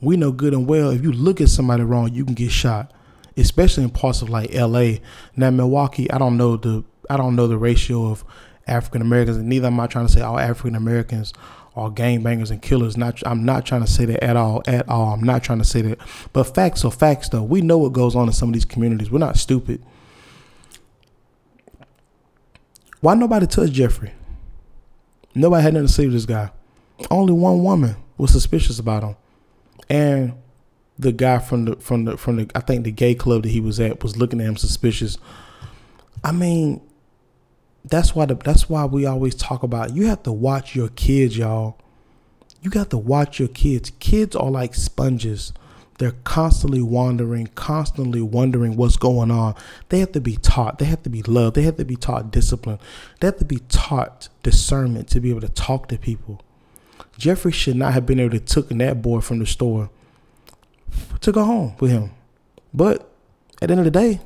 we 0.00 0.16
know 0.16 0.32
good 0.32 0.54
and 0.54 0.66
well, 0.66 0.90
if 0.90 1.02
you 1.02 1.12
look 1.12 1.40
at 1.40 1.48
somebody 1.48 1.82
wrong, 1.82 2.12
you 2.12 2.24
can 2.24 2.34
get 2.34 2.50
shot 2.50 2.92
especially 3.36 3.84
in 3.84 3.90
parts 3.90 4.22
of 4.22 4.28
like 4.28 4.54
L.A. 4.54 5.00
Now 5.36 5.50
Milwaukee, 5.50 6.10
I 6.10 6.18
don't 6.18 6.36
know 6.36 6.56
the 6.56 6.84
I 7.10 7.16
don't 7.16 7.36
know 7.36 7.46
the 7.46 7.58
ratio 7.58 8.06
of 8.06 8.24
African 8.66 9.02
Americans, 9.02 9.36
and 9.36 9.48
neither 9.48 9.66
am 9.66 9.80
I 9.80 9.86
trying 9.86 10.06
to 10.06 10.12
say 10.12 10.20
all 10.20 10.38
African 10.38 10.74
Americans 10.74 11.32
are 11.74 11.90
gangbangers 11.90 12.50
and 12.50 12.60
killers. 12.62 12.96
Not 12.96 13.22
I'm 13.26 13.44
not 13.44 13.66
trying 13.66 13.84
to 13.84 13.90
say 13.90 14.04
that 14.06 14.22
at 14.22 14.36
all. 14.36 14.62
At 14.66 14.88
all, 14.88 15.12
I'm 15.14 15.22
not 15.22 15.42
trying 15.42 15.58
to 15.58 15.64
say 15.64 15.82
that. 15.82 15.98
But 16.32 16.44
facts 16.44 16.84
are 16.84 16.90
facts, 16.90 17.28
though. 17.28 17.42
We 17.42 17.60
know 17.60 17.78
what 17.78 17.92
goes 17.92 18.14
on 18.14 18.26
in 18.26 18.32
some 18.32 18.50
of 18.50 18.54
these 18.54 18.64
communities. 18.64 19.10
We're 19.10 19.18
not 19.18 19.36
stupid. 19.36 19.82
Why 23.02 23.14
nobody 23.14 23.48
touched 23.48 23.72
Jeffrey? 23.72 24.12
Nobody 25.34 25.60
had 25.60 25.74
nothing 25.74 25.88
to 25.88 25.92
say 25.92 26.04
with 26.04 26.14
this 26.14 26.24
guy. 26.24 26.52
Only 27.10 27.32
one 27.32 27.64
woman 27.64 27.96
was 28.16 28.30
suspicious 28.30 28.78
about 28.78 29.02
him, 29.02 29.16
and 29.90 30.34
the 31.00 31.10
guy 31.10 31.40
from 31.40 31.64
the 31.64 31.76
from 31.76 32.04
the 32.04 32.16
from 32.16 32.36
the 32.36 32.50
I 32.54 32.60
think 32.60 32.84
the 32.84 32.92
gay 32.92 33.16
club 33.16 33.42
that 33.42 33.48
he 33.48 33.60
was 33.60 33.80
at 33.80 34.04
was 34.04 34.16
looking 34.16 34.40
at 34.40 34.46
him 34.46 34.56
suspicious. 34.56 35.18
I 36.22 36.30
mean, 36.30 36.80
that's 37.84 38.14
why 38.14 38.26
the, 38.26 38.36
that's 38.36 38.68
why 38.68 38.84
we 38.84 39.04
always 39.04 39.34
talk 39.34 39.64
about 39.64 39.96
you 39.96 40.06
have 40.06 40.22
to 40.22 40.32
watch 40.32 40.76
your 40.76 40.88
kids, 40.90 41.36
y'all. 41.36 41.80
You 42.60 42.70
got 42.70 42.90
to 42.90 42.98
watch 42.98 43.40
your 43.40 43.48
kids. 43.48 43.90
Kids 43.98 44.36
are 44.36 44.48
like 44.48 44.76
sponges. 44.76 45.52
They're 46.02 46.10
constantly 46.24 46.82
wandering, 46.82 47.46
constantly 47.54 48.20
wondering 48.20 48.74
what's 48.74 48.96
going 48.96 49.30
on. 49.30 49.54
They 49.88 50.00
have 50.00 50.10
to 50.10 50.20
be 50.20 50.34
taught. 50.34 50.80
They 50.80 50.86
have 50.86 51.04
to 51.04 51.08
be 51.08 51.22
loved. 51.22 51.54
They 51.54 51.62
have 51.62 51.76
to 51.76 51.84
be 51.84 51.94
taught 51.94 52.32
discipline. 52.32 52.80
They 53.20 53.28
have 53.28 53.36
to 53.36 53.44
be 53.44 53.60
taught 53.68 54.28
discernment 54.42 55.06
to 55.10 55.20
be 55.20 55.30
able 55.30 55.42
to 55.42 55.48
talk 55.48 55.86
to 55.90 55.98
people. 55.98 56.40
Jeffrey 57.16 57.52
should 57.52 57.76
not 57.76 57.92
have 57.92 58.04
been 58.04 58.18
able 58.18 58.36
to 58.36 58.40
took 58.40 58.68
that 58.70 59.00
boy 59.00 59.20
from 59.20 59.38
the 59.38 59.46
store 59.46 59.90
to 61.20 61.30
go 61.30 61.44
home 61.44 61.76
with 61.78 61.92
him. 61.92 62.10
But 62.74 63.08
at 63.60 63.68
the 63.68 63.74
end 63.74 63.78
of 63.78 63.84
the 63.84 63.92
day, 63.92 64.18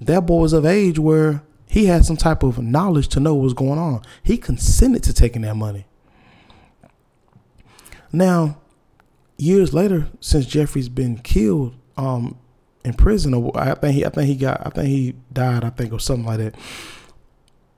that 0.00 0.26
boy 0.26 0.40
was 0.40 0.52
of 0.52 0.66
age 0.66 0.98
where 0.98 1.44
he 1.68 1.86
had 1.86 2.04
some 2.04 2.16
type 2.16 2.42
of 2.42 2.58
knowledge 2.58 3.06
to 3.10 3.20
know 3.20 3.36
what 3.36 3.44
was 3.44 3.54
going 3.54 3.78
on. 3.78 4.02
He 4.24 4.36
consented 4.36 5.04
to 5.04 5.12
taking 5.12 5.42
that 5.42 5.54
money. 5.54 5.86
Now, 8.10 8.58
years 9.36 9.74
later, 9.74 10.08
since 10.20 10.46
Jeffrey's 10.46 10.88
been 10.88 11.18
killed 11.18 11.74
um, 11.96 12.38
in 12.84 12.94
prison, 12.94 13.50
I 13.54 13.74
think 13.74 13.94
he, 13.94 14.04
I 14.04 14.08
think 14.08 14.28
he 14.28 14.36
got, 14.36 14.66
I 14.66 14.70
think 14.70 14.88
he 14.88 15.14
died, 15.32 15.64
I 15.64 15.70
think, 15.70 15.92
or 15.92 16.00
something 16.00 16.26
like 16.26 16.38
that. 16.38 16.54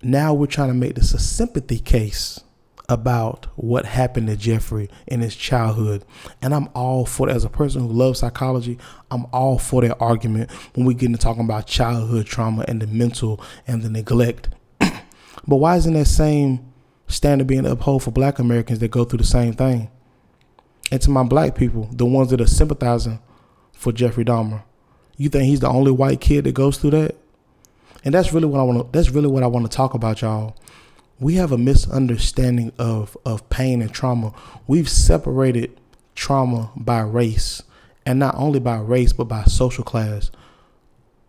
Now 0.03 0.35
we're 0.35 0.47
trying 0.47 0.69
to 0.69 0.75
make 0.75 0.95
this 0.95 1.15
a 1.15 1.19
sympathy 1.19 1.79
case 1.79 2.41
about 2.89 3.47
what 3.57 3.85
happened 3.85 4.29
to 4.29 4.37
Jeffrey 4.37 4.89
in 5.07 5.21
his 5.21 5.35
childhood. 5.35 6.05
And 6.41 6.55
I'm 6.55 6.69
all 6.75 7.05
for 7.05 7.29
As 7.29 7.45
a 7.45 7.49
person 7.49 7.83
who 7.83 7.89
loves 7.89 8.21
psychology, 8.21 8.79
I'm 9.11 9.27
all 9.33 9.59
for 9.59 9.83
that 9.83 9.97
argument 9.99 10.51
when 10.75 10.87
we 10.87 10.95
get 10.95 11.07
into 11.07 11.19
talking 11.19 11.45
about 11.45 11.67
childhood 11.67 12.27
trauma 12.27 12.65
and 12.69 12.81
the 12.81 12.87
mental 12.87 13.41
and 13.67 13.83
the 13.83 13.91
neglect. 13.91 14.51
but 14.79 15.57
why 15.57 15.77
isn't 15.77 15.95
that 15.95 16.07
same 16.07 16.73
standard 17.09 17.47
being 17.47 17.67
upheld 17.67 18.03
for 18.03 18.11
black 18.11 18.39
Americans 18.39 18.79
that 18.81 18.91
go 18.91 19.05
through 19.05 19.19
the 19.19 19.25
same 19.25 19.55
thing? 19.55 19.91
And 20.91 21.01
to 21.03 21.11
my 21.11 21.25
black 21.25 21.55
people, 21.55 21.89
the 21.93 22.07
ones 22.07 22.31
that 22.31 22.41
are 22.41 22.47
sympathizing 22.47 23.21
for 23.73 23.93
Jeffrey 23.93 24.25
Dahmer, 24.25 24.63
you 25.17 25.29
think 25.29 25.45
he's 25.45 25.61
the 25.61 25.69
only 25.69 25.91
white 25.91 26.21
kid 26.21 26.45
that 26.45 26.53
goes 26.53 26.79
through 26.79 26.91
that? 26.91 27.17
And 28.05 28.15
that's 28.15 28.33
really 28.33 28.47
what 28.47 28.61
I 28.61 28.63
want 28.63 28.79
to 28.79 28.97
that's 28.97 29.11
really 29.11 29.29
what 29.29 29.43
I 29.43 29.49
want 29.49 29.71
to 29.71 29.77
talk 29.77 29.95
about 29.95 30.23
y'all 30.23 30.57
we 31.19 31.35
have 31.35 31.53
a 31.53 31.59
misunderstanding 31.59 32.73
of 32.79 33.17
of 33.25 33.49
pain 33.49 33.81
and 33.81 33.93
trauma. 33.93 34.33
We've 34.67 34.89
separated 34.89 35.79
trauma 36.15 36.71
by 36.77 37.01
race, 37.01 37.63
and 38.05 38.19
not 38.19 38.35
only 38.37 38.61
by 38.61 38.79
race 38.79 39.13
but 39.13 39.25
by 39.25 39.45
social 39.45 39.85
class. 39.85 40.31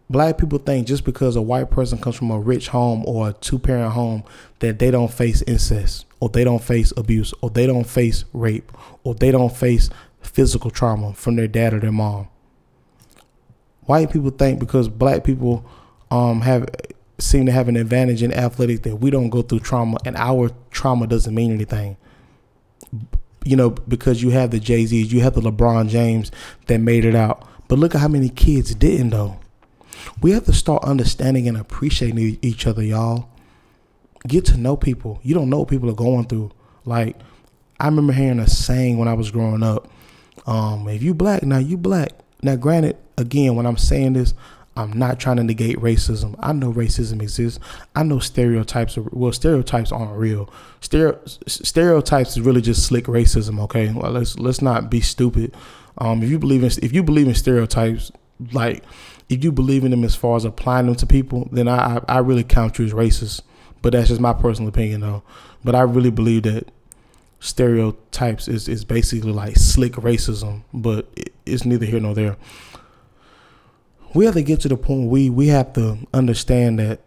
Black 0.09 0.37
people 0.37 0.59
think 0.59 0.87
just 0.87 1.03
because 1.03 1.35
a 1.35 1.41
white 1.41 1.69
person 1.69 1.97
comes 1.97 2.15
from 2.15 2.31
a 2.31 2.39
rich 2.39 2.69
home 2.69 3.03
or 3.05 3.29
a 3.29 3.33
two 3.33 3.59
parent 3.59 3.91
home 3.91 4.23
that 4.59 4.79
they 4.79 4.89
don't 4.89 5.11
face 5.11 5.41
incest 5.41 6.05
or 6.21 6.29
they 6.29 6.45
don't 6.45 6.63
face 6.63 6.93
abuse 6.95 7.33
or 7.41 7.49
they 7.49 7.67
don't 7.67 7.83
face 7.83 8.23
rape 8.31 8.71
or 9.03 9.13
they 9.15 9.31
don't 9.31 9.55
face 9.55 9.89
physical 10.21 10.71
trauma 10.71 11.13
from 11.13 11.35
their 11.35 11.47
dad 11.47 11.73
or 11.73 11.79
their 11.79 11.91
mom. 11.91 12.29
White 13.81 14.11
people 14.11 14.29
think 14.29 14.59
because 14.59 14.87
black 14.87 15.25
people 15.25 15.65
um, 16.09 16.41
have 16.41 16.69
seem 17.19 17.45
to 17.45 17.51
have 17.51 17.67
an 17.67 17.75
advantage 17.75 18.23
in 18.23 18.33
athletics 18.33 18.81
that 18.81 18.97
we 18.97 19.09
don't 19.09 19.29
go 19.29 19.41
through 19.41 19.59
trauma 19.59 19.97
and 20.05 20.15
our 20.15 20.51
trauma 20.71 21.07
doesn't 21.07 21.33
mean 21.33 21.51
anything. 21.51 21.97
You 23.43 23.55
know, 23.55 23.71
because 23.71 24.21
you 24.21 24.29
have 24.29 24.51
the 24.51 24.59
Jay 24.59 24.85
Z's, 24.85 25.11
you 25.11 25.21
have 25.21 25.33
the 25.33 25.41
LeBron 25.41 25.89
James 25.89 26.31
that 26.67 26.79
made 26.79 27.05
it 27.05 27.15
out. 27.15 27.47
But 27.67 27.79
look 27.79 27.95
at 27.95 28.01
how 28.01 28.07
many 28.07 28.29
kids 28.29 28.73
didn't 28.75 29.09
though. 29.09 29.39
We 30.21 30.31
have 30.31 30.45
to 30.45 30.53
start 30.53 30.83
understanding 30.83 31.47
and 31.47 31.57
appreciating 31.57 32.39
each 32.41 32.67
other, 32.67 32.83
y'all. 32.83 33.29
Get 34.27 34.45
to 34.45 34.57
know 34.57 34.75
people. 34.75 35.19
You 35.23 35.33
don't 35.33 35.49
know 35.49 35.59
what 35.59 35.69
people 35.69 35.89
are 35.89 35.95
going 35.95 36.25
through. 36.25 36.51
Like, 36.85 37.15
I 37.79 37.85
remember 37.85 38.13
hearing 38.13 38.39
a 38.39 38.47
saying 38.47 38.97
when 38.97 39.07
I 39.07 39.13
was 39.13 39.31
growing 39.31 39.63
up. 39.63 39.89
Um, 40.45 40.87
if 40.87 41.03
you 41.03 41.13
black, 41.13 41.43
now 41.43 41.57
you 41.59 41.77
black. 41.77 42.11
Now, 42.41 42.55
granted, 42.55 42.97
again, 43.17 43.55
when 43.55 43.65
I'm 43.65 43.77
saying 43.77 44.13
this, 44.13 44.33
I'm 44.77 44.93
not 44.93 45.19
trying 45.19 45.37
to 45.37 45.43
negate 45.43 45.77
racism. 45.77 46.35
I 46.39 46.53
know 46.53 46.71
racism 46.71 47.21
exists. 47.21 47.59
I 47.95 48.03
know 48.03 48.19
stereotypes 48.19 48.97
are 48.97 49.03
well, 49.11 49.31
stereotypes 49.31 49.91
aren't 49.91 50.17
real. 50.17 50.51
Stereo, 50.81 51.19
stereotypes 51.47 52.31
is 52.31 52.41
really 52.41 52.61
just 52.61 52.85
slick 52.85 53.05
racism. 53.05 53.59
Okay, 53.61 53.91
well, 53.91 54.11
let's 54.11 54.37
let's 54.37 54.61
not 54.61 54.91
be 54.91 55.01
stupid. 55.01 55.55
Um, 55.97 56.21
if 56.21 56.29
you 56.29 56.37
believe 56.37 56.63
in 56.63 56.69
if 56.83 56.93
you 56.93 57.01
believe 57.01 57.27
in 57.27 57.33
stereotypes, 57.33 58.11
like 58.51 58.83
if 59.29 59.43
you 59.43 59.51
believe 59.51 59.83
in 59.83 59.91
them 59.91 60.03
as 60.03 60.15
far 60.15 60.37
as 60.37 60.45
applying 60.45 60.85
them 60.85 60.95
to 60.95 61.05
people, 61.05 61.47
then 61.51 61.67
I 61.67 61.97
I, 61.97 62.01
I 62.07 62.17
really 62.19 62.43
count 62.43 62.79
you 62.79 62.85
as 62.85 62.93
racist. 62.93 63.41
But 63.81 63.93
that's 63.93 64.09
just 64.09 64.21
my 64.21 64.33
personal 64.33 64.69
opinion, 64.69 65.01
though. 65.01 65.23
But 65.63 65.75
I 65.75 65.81
really 65.81 66.09
believe 66.09 66.43
that 66.43 66.71
stereotypes 67.39 68.47
is 68.47 68.67
is 68.67 68.83
basically 68.83 69.31
like 69.31 69.55
slick 69.55 69.93
racism, 69.93 70.63
but 70.73 71.07
it's 71.45 71.65
neither 71.65 71.85
here 71.85 71.99
nor 71.99 72.15
there 72.15 72.37
we 74.13 74.25
have 74.25 74.33
to 74.33 74.41
get 74.41 74.59
to 74.61 74.67
the 74.67 74.77
point 74.77 75.09
we 75.09 75.29
we 75.29 75.47
have 75.47 75.73
to 75.73 75.97
understand 76.13 76.79
that 76.79 76.99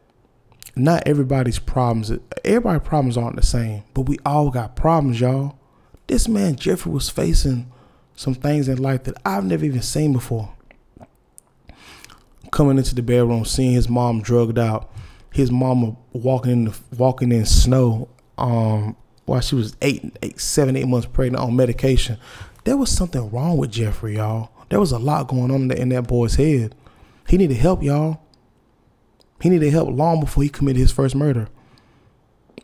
not 0.77 1.03
everybody's 1.07 1.59
problems 1.59 2.13
everybody's 2.45 2.87
problems 2.87 3.17
aren't 3.17 3.37
the 3.37 3.43
same 3.43 3.83
but 3.95 4.03
we 4.03 4.17
all 4.25 4.51
got 4.51 4.77
problems 4.77 5.21
y'all 5.21 5.59
this 6.07 6.29
man 6.29 6.55
jeffrey 6.57 6.93
was 6.93 7.11
facing 7.11 7.71
some 8.15 8.35
things 8.35 8.69
in 8.69 8.79
life 8.79 9.05
that 9.05 9.17
i've 9.25 9.45
never 9.45 9.65
even 9.65 9.83
seen 9.83 10.13
before 10.13 10.55
coming 12.51 12.79
into 12.79 12.95
the 12.95 13.03
bedroom 13.03 13.45
seeing 13.45 13.73
his 13.73 13.89
mom 13.89 14.21
drugged 14.21 14.59
out 14.59 14.93
his 15.33 15.51
mama 15.51 15.97
walking 16.13 16.53
in 16.53 16.65
the 16.67 16.79
walking 16.97 17.33
in 17.33 17.45
snow 17.45 18.09
um 18.39 18.97
while 19.27 19.41
she 19.41 19.55
was 19.55 19.77
eight, 19.83 20.17
eight 20.23 20.41
seven 20.41 20.77
eight 20.77 20.89
months 20.89 21.07
pregnant 21.07 21.43
on 21.43 21.55
medication 21.55 22.19
there 22.65 22.77
was 22.77 22.91
something 22.91 23.31
wrong 23.31 23.57
with 23.57 23.71
jeffrey 23.71 24.17
y'all 24.17 24.51
there 24.69 24.81
was 24.81 24.93
a 24.93 24.99
lot 24.99 25.27
going 25.29 25.51
on 25.51 25.71
in 25.71 25.89
that, 25.89 26.07
boy's 26.07 26.37
head 26.37 26.75
he 27.31 27.39
needed 27.39 27.59
help, 27.59 27.81
y'all. 27.81 28.21
He 29.41 29.49
needed 29.49 29.73
help 29.73 29.89
long 29.89 30.19
before 30.19 30.43
he 30.43 30.49
committed 30.49 30.81
his 30.81 30.91
first 30.91 31.15
murder. 31.15 31.49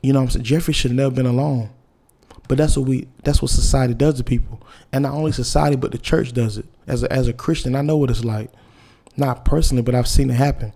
You 0.02 0.12
know 0.12 0.18
what 0.18 0.24
I'm 0.24 0.30
saying? 0.30 0.44
Jeffrey 0.44 0.74
should 0.74 0.90
have 0.90 0.96
never 0.96 1.14
been 1.14 1.24
alone. 1.24 1.70
But 2.48 2.58
that's 2.58 2.76
what 2.76 2.88
we 2.88 3.06
that's 3.22 3.40
what 3.40 3.52
society 3.52 3.94
does 3.94 4.16
to 4.16 4.24
people. 4.24 4.60
And 4.92 5.04
not 5.04 5.14
only 5.14 5.30
society, 5.30 5.76
but 5.76 5.92
the 5.92 5.98
church 5.98 6.32
does 6.32 6.58
it. 6.58 6.66
As 6.88 7.04
a 7.04 7.12
as 7.12 7.28
a 7.28 7.32
Christian, 7.32 7.76
I 7.76 7.82
know 7.82 7.96
what 7.96 8.10
it's 8.10 8.24
like. 8.24 8.50
Not 9.16 9.44
personally, 9.44 9.82
but 9.82 9.94
I've 9.94 10.08
seen 10.08 10.30
it 10.30 10.34
happen. 10.34 10.72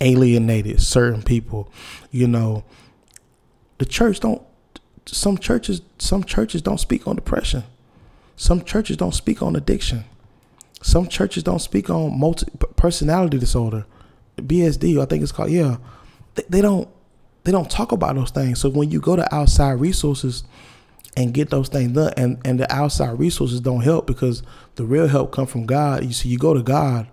Alienated 0.00 0.80
certain 0.80 1.22
people. 1.22 1.72
You 2.10 2.26
know, 2.26 2.64
the 3.78 3.84
church 3.84 4.20
don't 4.20 4.42
some 5.06 5.38
churches 5.38 5.82
some 5.98 6.24
churches 6.24 6.62
don't 6.62 6.78
speak 6.78 7.06
on 7.06 7.16
depression. 7.16 7.64
Some 8.36 8.62
churches 8.62 8.96
don't 8.96 9.14
speak 9.14 9.42
on 9.42 9.56
addiction. 9.56 10.04
Some 10.82 11.08
churches 11.08 11.42
don't 11.42 11.58
speak 11.58 11.90
on 11.90 12.18
multi 12.18 12.46
personality 12.76 13.38
disorder, 13.38 13.84
BSD. 14.36 15.00
I 15.00 15.04
think 15.04 15.22
it's 15.22 15.32
called. 15.32 15.50
Yeah, 15.50 15.76
they, 16.36 16.44
they 16.48 16.62
don't 16.62 16.88
they 17.44 17.52
don't 17.52 17.70
talk 17.70 17.92
about 17.92 18.14
those 18.14 18.30
things. 18.30 18.60
So 18.60 18.70
when 18.70 18.90
you 18.90 19.00
go 19.00 19.16
to 19.16 19.34
outside 19.34 19.72
resources 19.72 20.44
and 21.16 21.34
get 21.34 21.50
those 21.50 21.68
things 21.68 21.92
done, 21.92 22.14
and 22.16 22.38
and 22.44 22.58
the 22.58 22.72
outside 22.72 23.18
resources 23.18 23.60
don't 23.60 23.82
help 23.82 24.06
because 24.06 24.42
the 24.76 24.84
real 24.84 25.08
help 25.08 25.32
come 25.32 25.46
from 25.46 25.66
God. 25.66 26.04
You 26.04 26.12
see, 26.12 26.28
you 26.28 26.38
go 26.38 26.54
to 26.54 26.62
God 26.62 27.08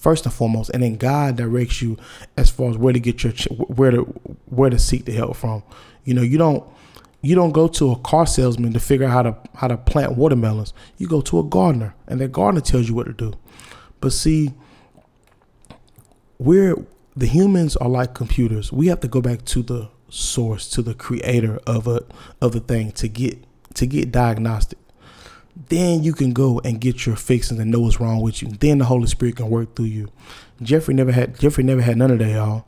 first 0.00 0.24
and 0.24 0.34
foremost, 0.34 0.70
and 0.70 0.82
then 0.82 0.96
God 0.96 1.36
directs 1.36 1.80
you 1.80 1.96
as 2.36 2.50
far 2.50 2.70
as 2.70 2.78
where 2.78 2.92
to 2.92 2.98
get 2.98 3.22
your 3.22 3.32
where 3.58 3.90
to 3.90 4.02
where 4.46 4.70
to 4.70 4.78
seek 4.78 5.04
the 5.04 5.12
help 5.12 5.36
from. 5.36 5.62
You 6.04 6.14
know, 6.14 6.22
you 6.22 6.38
don't 6.38 6.64
you 7.22 7.34
don't 7.34 7.52
go 7.52 7.68
to 7.68 7.92
a 7.92 7.98
car 7.98 8.26
salesman 8.26 8.72
to 8.72 8.80
figure 8.80 9.06
out 9.06 9.12
how 9.12 9.22
to 9.22 9.36
how 9.54 9.68
to 9.68 9.76
plant 9.76 10.16
watermelons. 10.16 10.72
You 10.96 11.06
go 11.06 11.20
to 11.20 11.38
a 11.38 11.44
gardener, 11.44 11.94
and 12.08 12.20
that 12.20 12.32
gardener 12.32 12.62
tells 12.62 12.88
you 12.88 12.94
what 12.94 13.06
to 13.06 13.12
do. 13.12 13.34
But 14.00 14.12
see, 14.12 14.54
we're 16.38 16.76
the 17.14 17.26
humans 17.26 17.76
are 17.76 17.88
like 17.88 18.14
computers. 18.14 18.72
We 18.72 18.86
have 18.86 19.00
to 19.00 19.08
go 19.08 19.20
back 19.20 19.44
to 19.46 19.62
the 19.62 19.90
source, 20.08 20.68
to 20.70 20.82
the 20.82 20.94
creator 20.94 21.60
of 21.66 21.86
a 21.86 22.04
of 22.40 22.52
the 22.52 22.60
thing 22.60 22.92
to 22.92 23.08
get 23.08 23.44
to 23.74 23.86
get 23.86 24.10
diagnostic. 24.10 24.78
Then 25.56 26.02
you 26.02 26.12
can 26.12 26.32
go 26.32 26.60
and 26.64 26.80
get 26.80 27.06
your 27.06 27.16
fixings 27.16 27.60
and 27.60 27.70
know 27.70 27.80
what's 27.80 28.00
wrong 28.00 28.20
with 28.20 28.42
you. 28.42 28.48
Then 28.48 28.78
the 28.78 28.84
Holy 28.84 29.06
Spirit 29.06 29.36
can 29.36 29.50
work 29.50 29.74
through 29.74 29.86
you. 29.86 30.10
Jeffrey 30.62 30.94
never 30.94 31.12
had 31.12 31.38
Jeffrey 31.38 31.64
never 31.64 31.82
had 31.82 31.96
none 31.96 32.10
of 32.10 32.18
that, 32.18 32.30
y'all. 32.30 32.66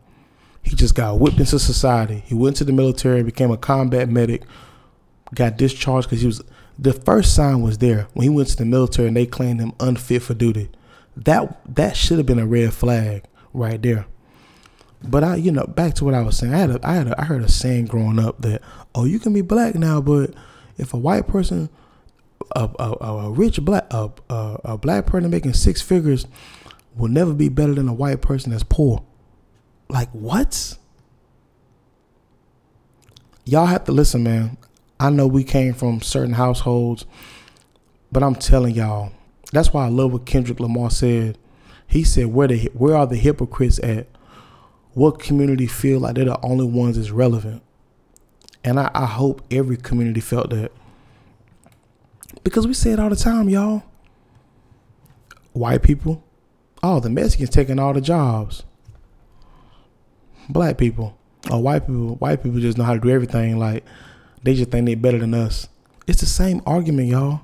He 0.62 0.76
just 0.76 0.94
got 0.94 1.18
whipped 1.18 1.38
into 1.38 1.58
society. 1.58 2.22
He 2.26 2.34
went 2.34 2.56
to 2.56 2.64
the 2.64 2.72
military, 2.72 3.22
became 3.22 3.50
a 3.50 3.56
combat 3.56 4.08
medic, 4.08 4.42
got 5.34 5.56
discharged 5.56 6.08
because 6.08 6.20
he 6.20 6.26
was 6.26 6.42
the 6.78 6.92
first 6.92 7.34
sign 7.34 7.62
was 7.62 7.78
there 7.78 8.08
when 8.14 8.24
he 8.24 8.30
went 8.30 8.48
to 8.48 8.56
the 8.56 8.64
military 8.64 9.08
and 9.08 9.16
they 9.16 9.26
claimed 9.26 9.60
him 9.60 9.72
unfit 9.80 10.22
for 10.22 10.34
duty. 10.34 10.70
That 11.16 11.74
that 11.74 11.96
should 11.96 12.18
have 12.18 12.26
been 12.26 12.38
a 12.38 12.46
red 12.46 12.72
flag 12.72 13.24
right 13.52 13.80
there. 13.80 14.06
But 15.04 15.24
I, 15.24 15.36
you 15.36 15.50
know, 15.50 15.66
back 15.66 15.94
to 15.94 16.04
what 16.04 16.14
I 16.14 16.22
was 16.22 16.38
saying. 16.38 16.54
I 16.54 16.58
had 16.58 16.70
a, 16.70 16.80
I 16.88 16.94
had 16.94 17.08
a, 17.08 17.20
I 17.20 17.24
heard 17.24 17.42
a 17.42 17.48
saying 17.48 17.86
growing 17.86 18.18
up 18.18 18.40
that 18.42 18.62
oh, 18.94 19.04
you 19.04 19.18
can 19.18 19.32
be 19.32 19.40
black 19.40 19.74
now, 19.74 20.00
but 20.00 20.32
if 20.78 20.94
a 20.94 20.98
white 20.98 21.26
person, 21.26 21.68
a 22.56 22.70
a, 22.78 23.06
a 23.08 23.30
rich 23.30 23.60
black 23.64 23.86
a, 23.90 24.10
a, 24.28 24.60
a 24.64 24.78
black 24.78 25.06
person 25.06 25.30
making 25.30 25.54
six 25.54 25.80
figures 25.82 26.26
will 26.94 27.08
never 27.08 27.32
be 27.32 27.48
better 27.48 27.74
than 27.74 27.88
a 27.88 27.94
white 27.94 28.20
person 28.20 28.52
that's 28.52 28.64
poor. 28.64 29.04
Like 29.88 30.10
what? 30.10 30.76
y'all 33.44 33.66
have 33.66 33.84
to 33.84 33.92
listen, 33.92 34.22
man. 34.22 34.56
I 35.00 35.10
know 35.10 35.26
we 35.26 35.44
came 35.44 35.74
from 35.74 36.00
certain 36.00 36.34
households, 36.34 37.06
but 38.10 38.22
I'm 38.22 38.34
telling 38.34 38.74
y'all, 38.74 39.12
that's 39.52 39.72
why 39.72 39.86
I 39.86 39.88
love 39.88 40.12
what 40.12 40.26
Kendrick 40.26 40.60
Lamar 40.60 40.90
said. 40.90 41.38
He 41.86 42.04
said, 42.04 42.26
"Where 42.26 42.48
the 42.48 42.70
where 42.74 42.96
are 42.96 43.06
the 43.06 43.16
hypocrites 43.16 43.80
at? 43.82 44.06
What 44.94 45.18
community 45.18 45.66
feel 45.66 46.00
like 46.00 46.14
they're 46.14 46.26
the 46.26 46.40
only 46.44 46.64
ones 46.64 46.96
that's 46.96 47.10
relevant?" 47.10 47.62
And 48.64 48.78
I, 48.78 48.90
I 48.94 49.06
hope 49.06 49.42
every 49.50 49.76
community 49.76 50.20
felt 50.20 50.50
that 50.50 50.70
because 52.44 52.66
we 52.66 52.74
say 52.74 52.92
it 52.92 53.00
all 53.00 53.10
the 53.10 53.16
time, 53.16 53.48
y'all. 53.48 53.82
White 55.52 55.82
people, 55.82 56.24
oh, 56.82 57.00
the 57.00 57.10
Mexicans 57.10 57.50
taking 57.50 57.78
all 57.78 57.92
the 57.92 58.00
jobs. 58.00 58.64
Black 60.48 60.78
people, 60.78 61.16
or 61.50 61.62
white 61.62 61.86
people, 61.86 62.16
white 62.16 62.42
people 62.42 62.58
just 62.60 62.78
know 62.78 62.84
how 62.84 62.94
to 62.94 63.00
do 63.00 63.10
everything. 63.10 63.58
Like 63.58 63.84
they 64.42 64.54
just 64.54 64.70
think 64.70 64.86
they're 64.86 64.96
better 64.96 65.18
than 65.18 65.34
us. 65.34 65.68
It's 66.06 66.20
the 66.20 66.26
same 66.26 66.62
argument, 66.66 67.08
y'all. 67.08 67.42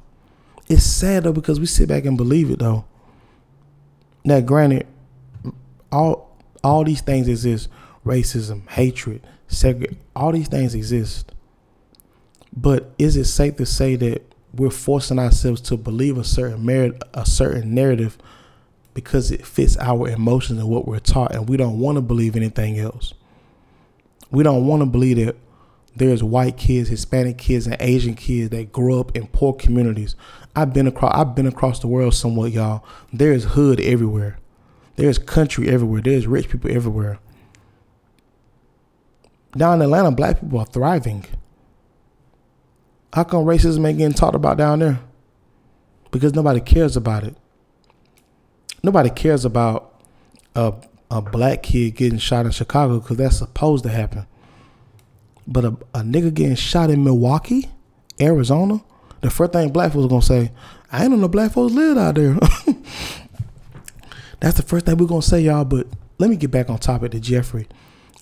It's 0.68 0.85
sad 0.85 1.25
though 1.25 1.33
because 1.33 1.61
we 1.61 1.66
sit 1.66 1.88
back 1.88 2.04
and 2.04 2.16
believe 2.16 2.50
it 2.50 2.59
though. 2.59 2.85
Now, 4.25 4.40
granted, 4.40 4.87
all 5.92 6.37
all 6.64 6.85
these 6.85 7.00
things 7.00 7.28
exist: 7.28 7.68
racism, 8.04 8.68
hatred, 8.68 9.26
segregation. 9.47 10.00
All 10.16 10.33
these 10.33 10.49
things 10.49 10.75
exist. 10.75 11.33
But 12.54 12.92
is 12.99 13.16
it 13.16 13.26
safe 13.26 13.57
to 13.57 13.66
say 13.66 13.97
that 13.97 14.23
we're 14.55 14.71
forcing 14.71 15.19
ourselves 15.19 15.61
to 15.62 15.76
believe 15.76 16.19
a 16.19 16.25
certain 16.25 16.64
merit, 16.64 17.02
a 17.14 17.26
certain 17.26 17.75
narrative, 17.75 18.19
because 18.95 19.31
it 19.31 19.47
fits 19.47 19.76
our 19.78 20.09
emotions 20.09 20.59
and 20.59 20.69
what 20.69 20.87
we're 20.87 20.99
taught, 20.99 21.35
and 21.35 21.49
we 21.49 21.57
don't 21.57 21.78
want 21.78 21.97
to 21.97 22.02
believe 22.02 22.35
anything 22.35 22.78
else? 22.78 23.14
We 24.31 24.43
don't 24.43 24.67
want 24.67 24.83
to 24.83 24.87
believe 24.87 25.25
that 25.25 25.37
there's 25.97 26.23
white 26.23 26.57
kids, 26.57 26.88
Hispanic 26.88 27.38
kids, 27.38 27.67
and 27.67 27.76
Asian 27.81 28.14
kids 28.14 28.50
that 28.50 28.73
grow 28.73 29.00
up 29.00 29.17
in 29.17 29.26
poor 29.28 29.52
communities. 29.52 30.17
I've 30.55 30.73
been 30.73 30.87
across 30.87 31.12
I've 31.14 31.35
been 31.35 31.47
across 31.47 31.81
the 31.81 31.88
world 31.88 32.14
somewhat, 32.14 32.52
y'all. 32.52 32.85
There's 33.12 33.45
hood 33.45 33.81
everywhere. 33.81 34.38
There's 34.97 35.19
country 35.19 35.69
everywhere. 35.69 36.02
There's 36.02 36.26
rich 36.26 36.49
people 36.49 36.71
everywhere. 36.71 37.19
Down 39.52 39.76
in 39.76 39.83
Atlanta, 39.83 40.11
black 40.11 40.40
people 40.40 40.59
are 40.59 40.67
thriving. 40.67 41.25
How 43.12 43.25
come 43.25 43.45
racism 43.45 43.87
ain't 43.87 43.99
getting 43.99 44.15
talked 44.15 44.35
about 44.35 44.59
down 44.59 44.81
there? 44.81 45.00
Because 46.11 46.35
nobody 46.35 46.61
cares 46.61 46.97
about 46.97 47.25
it. 47.25 47.37
Nobody 48.83 49.11
cares 49.11 49.45
about 49.45 49.95
a 50.55 50.75
a 51.11 51.23
black 51.23 51.62
kid 51.62 51.97
getting 51.97 52.19
shot 52.19 52.45
in 52.45 52.53
Chicago 52.53 53.00
because 53.00 53.17
that's 53.17 53.38
supposed 53.38 53.83
to 53.85 53.91
happen. 53.91 54.27
But 55.47 55.65
a, 55.65 55.69
a 55.95 56.00
nigga 56.00 56.35
getting 56.35 56.55
shot 56.55 56.91
in 56.91 57.03
Milwaukee, 57.03 57.71
Arizona, 58.21 58.83
the 59.21 59.31
first 59.31 59.53
thing 59.53 59.71
black 59.71 59.93
folks 59.93 60.09
gonna 60.09 60.23
say, 60.23 60.53
I 60.93 61.03
ain't 61.03 61.11
know 61.11 61.17
no 61.17 61.29
black 61.29 61.53
folks 61.53 61.73
live 61.73 61.97
out 61.97 62.17
there. 62.17 62.35
That's 64.41 64.57
the 64.57 64.62
first 64.62 64.87
thing 64.87 64.97
we're 64.99 65.07
gonna 65.07 65.23
say, 65.23 65.41
y'all. 65.41 65.65
But 65.65 65.87
let 66.19 66.31
me 66.31 66.37
get 66.37 66.50
back 66.50 66.71
on 66.71 66.79
topic 66.79 67.12
to 67.12 67.21
Jeffrey. 67.21 67.67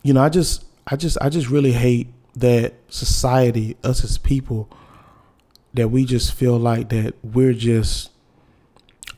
You 0.02 0.14
know, 0.14 0.23
I 0.23 0.28
just, 0.28 0.64
I 0.87 0.97
just, 0.97 1.19
I 1.21 1.28
just 1.28 1.50
really 1.50 1.73
hate 1.73 2.09
that 2.37 2.75
society, 2.88 3.76
us 3.83 4.05
as 4.05 4.19
people, 4.19 4.69
that 5.75 5.88
we 5.88 6.05
just 6.05 6.33
feel 6.33 6.59
like 6.59 6.90
that 6.90 7.14
we're 7.25 7.55
just 7.55 8.11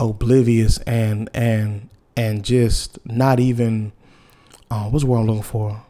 oblivious 0.00 0.78
and 0.78 1.28
and 1.34 1.88
and 2.16 2.44
just 2.44 2.98
not 3.04 3.40
even 3.40 3.92
uh, 4.70 4.88
what's 4.88 5.04
what 5.04 5.18
I'm 5.18 5.26
looking 5.26 5.42
for. 5.42 5.82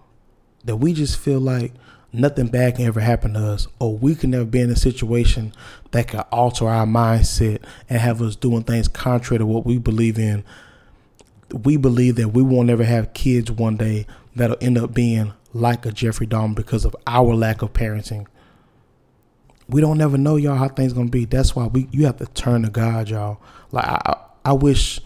That 0.65 0.77
we 0.77 0.93
just 0.93 1.19
feel 1.19 1.41
like 1.41 1.73
nothing 2.13 2.49
bad 2.49 2.77
can 2.77 2.87
ever 2.87 3.01
happen 3.01 3.35
to 3.35 3.41
us, 3.41 3.67
or 3.79 3.97
we 3.97 4.15
can 4.15 4.31
never 4.31 4.45
be 4.45 4.61
in 4.61 4.71
a 4.71 4.77
situation 4.77 5.53
that 5.91 6.09
can 6.09 6.21
alter 6.33 6.69
our 6.69 6.87
mindset 6.87 7.63
and 7.89 7.99
have 7.99 8.23
us 8.23 8.37
doing 8.37 8.63
things 8.63 8.89
contrary 8.89 9.39
to 9.39 9.47
what 9.47 9.65
we 9.65 9.79
believe 9.79 10.19
in. 10.19 10.45
We 11.53 11.77
believe 11.77 12.17
that 12.17 12.29
we 12.29 12.43
won't 12.43 12.71
ever 12.71 12.85
have 12.85 13.15
kids 13.15 13.51
one 13.51 13.77
day 13.77 14.07
that'll 14.37 14.59
end 14.61 14.77
up 14.77 14.93
being 14.93 15.33
like 15.59 15.85
a 15.87 15.93
Jeffrey 15.93 16.27
Dahmer 16.27 16.55
because 16.55 16.85
of 16.85 16.97
our 17.07 17.35
lack 17.35 17.63
of 17.63 17.73
parenting. 17.73 18.27
We 19.69 19.81
don't 19.81 19.99
never 19.99 20.17
know, 20.17 20.37
y'all, 20.37 20.57
how 20.57 20.69
things 20.69 20.93
gonna 20.93 21.11
be. 21.11 21.25
That's 21.25 21.55
why 21.55 21.67
we 21.67 21.89
you 21.91 22.07
have 22.07 22.17
to 22.19 22.27
turn 22.27 22.63
to 22.63 22.71
God, 22.71 23.11
y'all. 23.11 23.41
Like 23.71 23.85
I, 23.85 24.17
I 24.45 24.53
wish, 24.53 25.01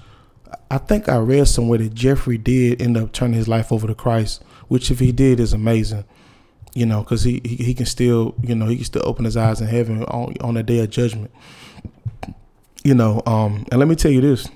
I 0.71 0.79
think 0.79 1.09
I 1.09 1.17
read 1.17 1.49
somewhere 1.49 1.79
that 1.79 1.95
Jeffrey 1.95 2.39
did 2.39 2.81
end 2.81 2.97
up 2.97 3.13
turning 3.13 3.37
his 3.37 3.49
life 3.49 3.73
over 3.73 3.87
to 3.87 3.95
Christ, 3.95 4.45
which 4.69 4.91
if 4.91 5.01
he 5.01 5.11
did 5.11 5.41
is 5.41 5.53
amazing 5.53 6.05
you 6.75 6.87
know, 6.87 7.03
because 7.03 7.23
he, 7.23 7.41
he, 7.45 7.57
he 7.57 7.75
can 7.75 7.87
still, 7.87 8.35
you 8.43 8.55
know, 8.55 8.67
he 8.67 8.77
can 8.77 8.85
still 8.85 9.03
open 9.05 9.25
his 9.25 9.37
eyes 9.37 9.61
in 9.61 9.67
heaven 9.67 10.05
on 10.05 10.35
on 10.41 10.55
the 10.55 10.63
day 10.63 10.79
of 10.79 10.91
judgment. 10.91 11.31
You 12.83 12.95
know, 12.95 13.23
um, 13.27 13.67
and 13.71 13.79
let 13.79 13.89
me 13.89 13.95
tell 13.95 14.11
you 14.11 14.21
this: 14.21 14.49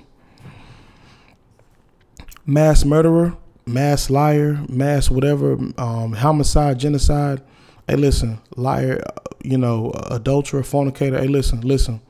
mass 2.45 2.83
murderer, 2.83 3.37
mass 3.67 4.09
liar, 4.09 4.59
mass 4.69 5.09
whatever, 5.09 5.57
um, 5.77 6.13
homicide, 6.13 6.79
genocide. 6.79 7.41
Hey, 7.87 7.95
listen, 7.95 8.39
liar, 8.55 9.03
you 9.43 9.57
know, 9.57 9.91
adulterer, 10.09 10.63
fornicator. 10.63 11.19
Hey, 11.19 11.27
listen, 11.27 11.61
listen. 11.61 12.01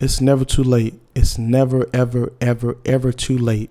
It's 0.00 0.20
never 0.20 0.44
too 0.44 0.64
late. 0.64 0.94
It's 1.14 1.38
never, 1.38 1.86
ever, 1.94 2.32
ever, 2.40 2.76
ever 2.84 3.12
too 3.12 3.38
late 3.38 3.70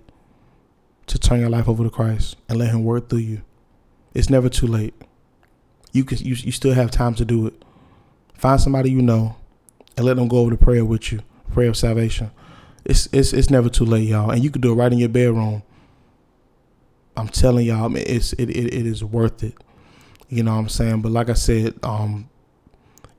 to 1.07 1.19
turn 1.19 1.39
your 1.39 1.49
life 1.49 1.67
over 1.67 1.83
to 1.83 1.89
Christ 1.89 2.37
and 2.49 2.57
let 2.57 2.71
Him 2.71 2.83
work 2.83 3.09
through 3.09 3.19
you. 3.19 3.41
It's 4.13 4.29
never 4.29 4.49
too 4.49 4.67
late 4.67 4.95
you 5.95 6.03
can 6.03 6.17
you, 6.17 6.35
you 6.35 6.51
still 6.51 6.73
have 6.73 6.91
time 6.91 7.15
to 7.15 7.25
do 7.25 7.47
it. 7.47 7.53
Find 8.33 8.59
somebody 8.59 8.91
you 8.91 9.01
know 9.01 9.37
and 9.95 10.05
let 10.05 10.17
them 10.17 10.27
go 10.27 10.39
over 10.39 10.51
the 10.51 10.57
prayer 10.57 10.83
with 10.83 11.11
you, 11.11 11.21
prayer 11.53 11.69
of 11.69 11.77
salvation. 11.77 12.31
It's 12.83 13.07
it's 13.13 13.31
it's 13.31 13.49
never 13.49 13.69
too 13.69 13.85
late, 13.85 14.09
y'all, 14.09 14.29
and 14.29 14.43
you 14.43 14.51
can 14.51 14.61
do 14.61 14.73
it 14.73 14.75
right 14.75 14.91
in 14.91 14.99
your 14.99 15.09
bedroom. 15.09 15.63
I'm 17.17 17.29
telling 17.29 17.65
y'all, 17.65 17.95
it's 17.95 18.33
it, 18.33 18.49
it, 18.49 18.73
it 18.73 18.85
is 18.85 19.03
worth 19.03 19.43
it. 19.43 19.55
You 20.29 20.43
know 20.43 20.53
what 20.53 20.61
I'm 20.61 20.69
saying? 20.69 21.01
But 21.01 21.11
like 21.11 21.29
I 21.29 21.33
said, 21.33 21.75
um, 21.83 22.29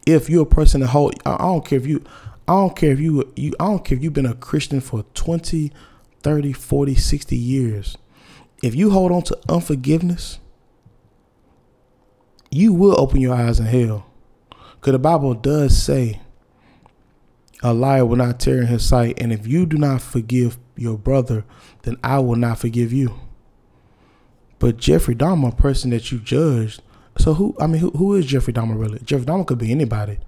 if 0.07 0.29
you're 0.29 0.43
a 0.43 0.47
person 0.47 0.81
that 0.81 0.89
hold, 0.89 1.15
I 1.25 1.37
don't 1.39 1.65
care 1.65 1.79
if 1.79 1.87
you, 1.87 2.05
I 2.49 2.53
don't 2.53 2.77
care 2.77 2.93
if 2.93 3.01
you, 3.01 3.33
you, 3.37 3.55
I 3.59 3.67
don't 3.67 3.85
care 3.85 3.97
if 3.97 4.05
you've 4.05 4.13
been 4.13 4.27
a 4.27 4.35
Christian 4.35 4.81
for 4.81 5.05
20, 5.15 5.73
30, 6.23 6.53
40, 6.53 6.95
60 6.95 7.37
years. 7.37 7.99
If 8.63 8.75
you 8.75 8.91
hold 8.91 9.13
on 9.13 9.23
to 9.23 9.39
unforgiveness, 9.49 10.39
you 12.51 12.73
will 12.73 12.99
open 12.99 13.21
your 13.21 13.35
eyes 13.35 13.61
in 13.61 13.67
hell. 13.67 14.07
Because 14.51 14.93
the 14.93 14.99
Bible 14.99 15.35
does 15.35 15.81
say 15.81 16.21
a 17.63 17.73
liar 17.73 18.07
will 18.07 18.17
not 18.17 18.39
tear 18.39 18.61
in 18.61 18.67
his 18.67 18.85
sight. 18.85 19.21
And 19.21 19.33
if 19.33 19.47
you 19.47 19.67
do 19.67 19.77
not 19.77 20.01
forgive 20.03 20.59
your 20.77 20.97
brother, 20.97 21.45
then 21.83 21.97
I 22.05 22.19
will 22.19 22.37
not 22.37 22.59
forgive 22.59 22.93
you. 22.93 23.19
But 24.59 24.79
Jeffrey 24.79 25.15
Dahmer, 25.15 25.53
a 25.53 25.57
person 25.57 25.91
that 25.91 26.11
you 26.11 26.19
judged, 26.19 26.83
so 27.19 27.35
who? 27.35 27.55
I 27.61 27.67
mean, 27.67 27.81
who, 27.81 27.91
who 27.91 28.15
is 28.15 28.27
Jeffrey 28.27 28.53
Dahmer 28.53 28.79
really? 28.79 28.99
Jeffrey 29.01 29.27
Dahmer 29.27 29.47
could 29.47 29.59
be 29.59 29.71
anybody. 29.71 30.19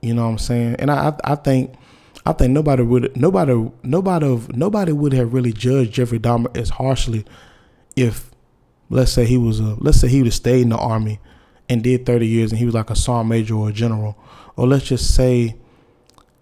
You 0.00 0.14
know 0.14 0.24
what 0.24 0.32
I'm 0.32 0.38
saying? 0.38 0.76
And 0.78 0.90
I, 0.90 1.08
I, 1.08 1.32
I 1.32 1.34
think, 1.36 1.74
I 2.24 2.32
think 2.32 2.52
nobody 2.52 2.82
would, 2.82 3.16
nobody, 3.16 3.70
nobody, 3.82 4.40
nobody 4.52 4.92
would 4.92 5.12
have 5.12 5.32
really 5.32 5.52
judged 5.52 5.92
Jeffrey 5.92 6.18
Dahmer 6.18 6.56
as 6.56 6.70
harshly 6.70 7.24
if 7.96 8.30
let's 8.90 9.12
say 9.12 9.24
he 9.24 9.36
was 9.36 9.60
a 9.60 9.76
let's 9.78 10.00
say 10.00 10.08
he 10.08 10.18
would 10.18 10.26
have 10.26 10.34
stayed 10.34 10.62
in 10.62 10.68
the 10.68 10.76
army 10.76 11.18
and 11.68 11.82
did 11.82 12.06
30 12.06 12.26
years 12.26 12.52
and 12.52 12.58
he 12.58 12.64
was 12.64 12.74
like 12.74 12.90
a 12.90 12.96
sergeant 12.96 13.28
major 13.28 13.54
or 13.54 13.70
a 13.70 13.72
general 13.72 14.16
or 14.56 14.66
let's 14.66 14.86
just 14.86 15.14
say 15.14 15.56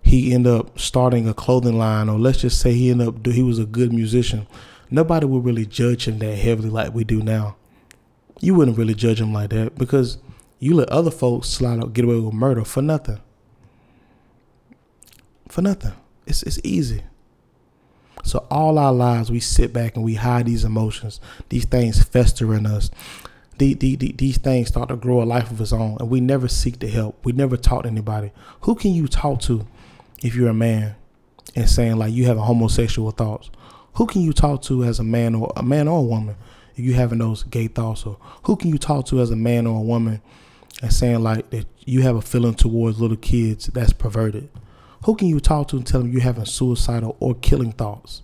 he 0.02 0.34
ended 0.34 0.52
up 0.52 0.78
starting 0.78 1.26
a 1.28 1.34
clothing 1.34 1.78
line 1.78 2.08
or 2.08 2.18
let's 2.18 2.38
just 2.38 2.60
say 2.60 2.74
he 2.74 2.90
ended 2.90 3.08
up 3.08 3.26
he 3.26 3.42
was 3.42 3.58
a 3.58 3.64
good 3.64 3.92
musician 3.92 4.46
nobody 4.94 5.26
would 5.26 5.44
really 5.44 5.66
judge 5.66 6.06
him 6.08 6.18
that 6.18 6.36
heavily 6.36 6.70
like 6.70 6.94
we 6.94 7.04
do 7.04 7.22
now 7.22 7.56
you 8.40 8.54
wouldn't 8.54 8.78
really 8.78 8.94
judge 8.94 9.20
him 9.20 9.32
like 9.32 9.50
that 9.50 9.76
because 9.76 10.18
you 10.58 10.74
let 10.74 10.88
other 10.88 11.10
folks 11.10 11.48
slide 11.48 11.80
up 11.80 11.92
get 11.92 12.04
away 12.04 12.18
with 12.18 12.34
murder 12.34 12.64
for 12.64 12.82
nothing 12.82 13.20
for 15.48 15.62
nothing 15.62 15.92
it's 16.26 16.42
it's 16.42 16.58
easy 16.64 17.02
so 18.24 18.46
all 18.50 18.78
our 18.78 18.92
lives, 18.92 19.30
we 19.30 19.38
sit 19.38 19.72
back 19.72 19.96
and 19.96 20.04
we 20.04 20.14
hide 20.14 20.46
these 20.46 20.64
emotions. 20.64 21.20
These 21.50 21.66
things 21.66 22.02
fester 22.02 22.54
in 22.54 22.66
us. 22.66 22.90
The, 23.58 23.74
the, 23.74 23.96
the, 23.96 24.12
these 24.12 24.38
things 24.38 24.68
start 24.68 24.88
to 24.88 24.96
grow 24.96 25.22
a 25.22 25.24
life 25.24 25.50
of 25.50 25.60
its 25.60 25.72
own, 25.72 25.98
and 26.00 26.10
we 26.10 26.20
never 26.20 26.48
seek 26.48 26.80
the 26.80 26.88
help. 26.88 27.24
We 27.24 27.32
never 27.32 27.56
talk 27.56 27.82
to 27.82 27.88
anybody. 27.88 28.32
Who 28.62 28.74
can 28.74 28.92
you 28.92 29.06
talk 29.06 29.40
to 29.42 29.66
if 30.22 30.34
you're 30.34 30.48
a 30.48 30.54
man 30.54 30.96
and 31.54 31.68
saying 31.68 31.96
like 31.96 32.12
you 32.12 32.24
have 32.24 32.38
homosexual 32.38 33.10
thoughts? 33.10 33.50
Who 33.94 34.06
can 34.06 34.22
you 34.22 34.32
talk 34.32 34.62
to 34.62 34.84
as 34.84 34.98
a 34.98 35.04
man 35.04 35.34
or 35.34 35.52
a 35.56 35.62
man 35.62 35.88
or 35.88 36.00
a 36.00 36.02
woman 36.02 36.36
if 36.74 36.84
you 36.84 36.94
having 36.94 37.18
those 37.18 37.42
gay 37.44 37.68
thoughts? 37.68 38.04
Or 38.04 38.18
who 38.44 38.56
can 38.56 38.70
you 38.70 38.78
talk 38.78 39.06
to 39.06 39.20
as 39.20 39.30
a 39.30 39.36
man 39.36 39.66
or 39.66 39.78
a 39.78 39.82
woman 39.82 40.20
and 40.82 40.92
saying 40.92 41.22
like 41.22 41.50
that 41.50 41.66
you 41.84 42.02
have 42.02 42.16
a 42.16 42.22
feeling 42.22 42.54
towards 42.54 43.00
little 43.00 43.16
kids 43.16 43.66
that's 43.66 43.92
perverted? 43.92 44.48
Who 45.04 45.14
can 45.14 45.28
you 45.28 45.38
talk 45.38 45.68
to 45.68 45.76
and 45.76 45.86
tell 45.86 46.00
them 46.00 46.10
you're 46.10 46.22
having 46.22 46.44
suicidal 46.44 47.16
or 47.20 47.34
killing 47.34 47.72
thoughts? 47.72 48.22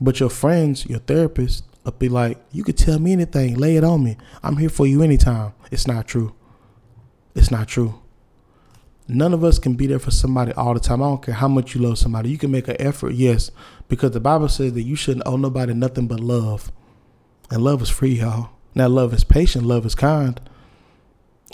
But 0.00 0.20
your 0.20 0.30
friends, 0.30 0.86
your 0.86 0.98
therapist, 1.00 1.64
I'll 1.86 1.92
be 1.92 2.08
like, 2.08 2.38
you 2.52 2.62
could 2.62 2.76
tell 2.78 2.98
me 2.98 3.12
anything, 3.12 3.56
lay 3.56 3.76
it 3.76 3.84
on 3.84 4.04
me. 4.04 4.16
I'm 4.42 4.56
here 4.58 4.68
for 4.68 4.86
you 4.86 5.02
anytime. 5.02 5.54
It's 5.70 5.86
not 5.86 6.06
true. 6.06 6.34
It's 7.34 7.50
not 7.50 7.68
true. 7.68 8.00
None 9.06 9.34
of 9.34 9.44
us 9.44 9.58
can 9.58 9.74
be 9.74 9.86
there 9.86 9.98
for 9.98 10.10
somebody 10.10 10.52
all 10.52 10.72
the 10.72 10.80
time. 10.80 11.02
I 11.02 11.06
don't 11.06 11.22
care 11.22 11.34
how 11.34 11.48
much 11.48 11.74
you 11.74 11.82
love 11.82 11.98
somebody. 11.98 12.30
You 12.30 12.38
can 12.38 12.50
make 12.50 12.68
an 12.68 12.80
effort, 12.80 13.12
yes, 13.14 13.50
because 13.88 14.12
the 14.12 14.20
Bible 14.20 14.48
says 14.48 14.72
that 14.72 14.82
you 14.82 14.96
shouldn't 14.96 15.26
owe 15.26 15.36
nobody 15.36 15.74
nothing 15.74 16.06
but 16.06 16.20
love. 16.20 16.72
And 17.50 17.62
love 17.62 17.82
is 17.82 17.90
free, 17.90 18.20
y'all. 18.20 18.50
Now, 18.74 18.88
love 18.88 19.12
is 19.12 19.22
patient. 19.22 19.66
Love 19.66 19.84
is 19.84 19.94
kind. 19.94 20.40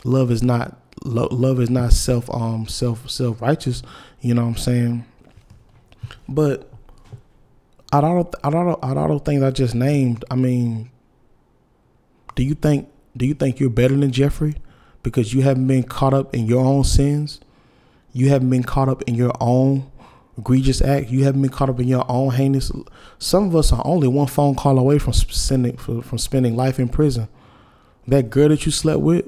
Love 0.04 0.30
is 0.30 0.42
not 0.42 0.80
lo- 1.04 1.28
love 1.30 1.60
is 1.60 1.70
not 1.70 1.92
self 1.92 2.30
um 2.30 2.66
self 2.68 3.10
self 3.10 3.42
righteous. 3.42 3.82
You 4.20 4.34
know 4.34 4.42
what 4.42 4.48
I'm 4.48 4.56
saying? 4.56 5.04
But 6.28 6.70
out 7.92 8.04
of 8.04 8.34
out 8.44 8.54
of 8.54 8.84
out 8.84 8.96
of 8.96 9.08
those 9.08 9.22
things 9.22 9.42
I 9.42 9.50
just 9.50 9.74
named, 9.74 10.24
I 10.30 10.36
mean, 10.36 10.90
do 12.34 12.42
you 12.42 12.54
think 12.54 12.88
do 13.16 13.26
you 13.26 13.34
think 13.34 13.60
you're 13.60 13.70
better 13.70 13.96
than 13.96 14.12
Jeffrey 14.12 14.54
because 15.02 15.34
you 15.34 15.42
haven't 15.42 15.66
been 15.66 15.82
caught 15.82 16.14
up 16.14 16.34
in 16.34 16.46
your 16.46 16.64
own 16.64 16.84
sins? 16.84 17.40
You 18.12 18.28
haven't 18.28 18.50
been 18.50 18.64
caught 18.64 18.88
up 18.88 19.02
in 19.02 19.14
your 19.14 19.32
own 19.40 19.90
egregious 20.36 20.82
act. 20.82 21.10
You 21.10 21.24
haven't 21.24 21.42
been 21.42 21.50
caught 21.50 21.70
up 21.70 21.80
in 21.80 21.88
your 21.88 22.04
own 22.08 22.32
heinous. 22.32 22.72
Some 23.18 23.44
of 23.44 23.56
us 23.56 23.72
are 23.72 23.82
only 23.84 24.08
one 24.08 24.26
phone 24.26 24.54
call 24.54 24.78
away 24.78 24.98
from 24.98 25.12
spending 25.12 25.76
from 25.76 26.18
spending 26.18 26.56
life 26.56 26.78
in 26.78 26.88
prison. 26.88 27.28
That 28.08 28.30
girl 28.30 28.48
that 28.48 28.66
you 28.66 28.72
slept 28.72 29.00
with, 29.00 29.26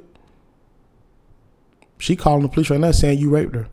she 1.98 2.16
calling 2.16 2.42
the 2.42 2.48
police 2.48 2.70
right 2.70 2.80
now 2.80 2.90
saying 2.90 3.18
you 3.18 3.30
raped 3.30 3.54
her 3.54 3.68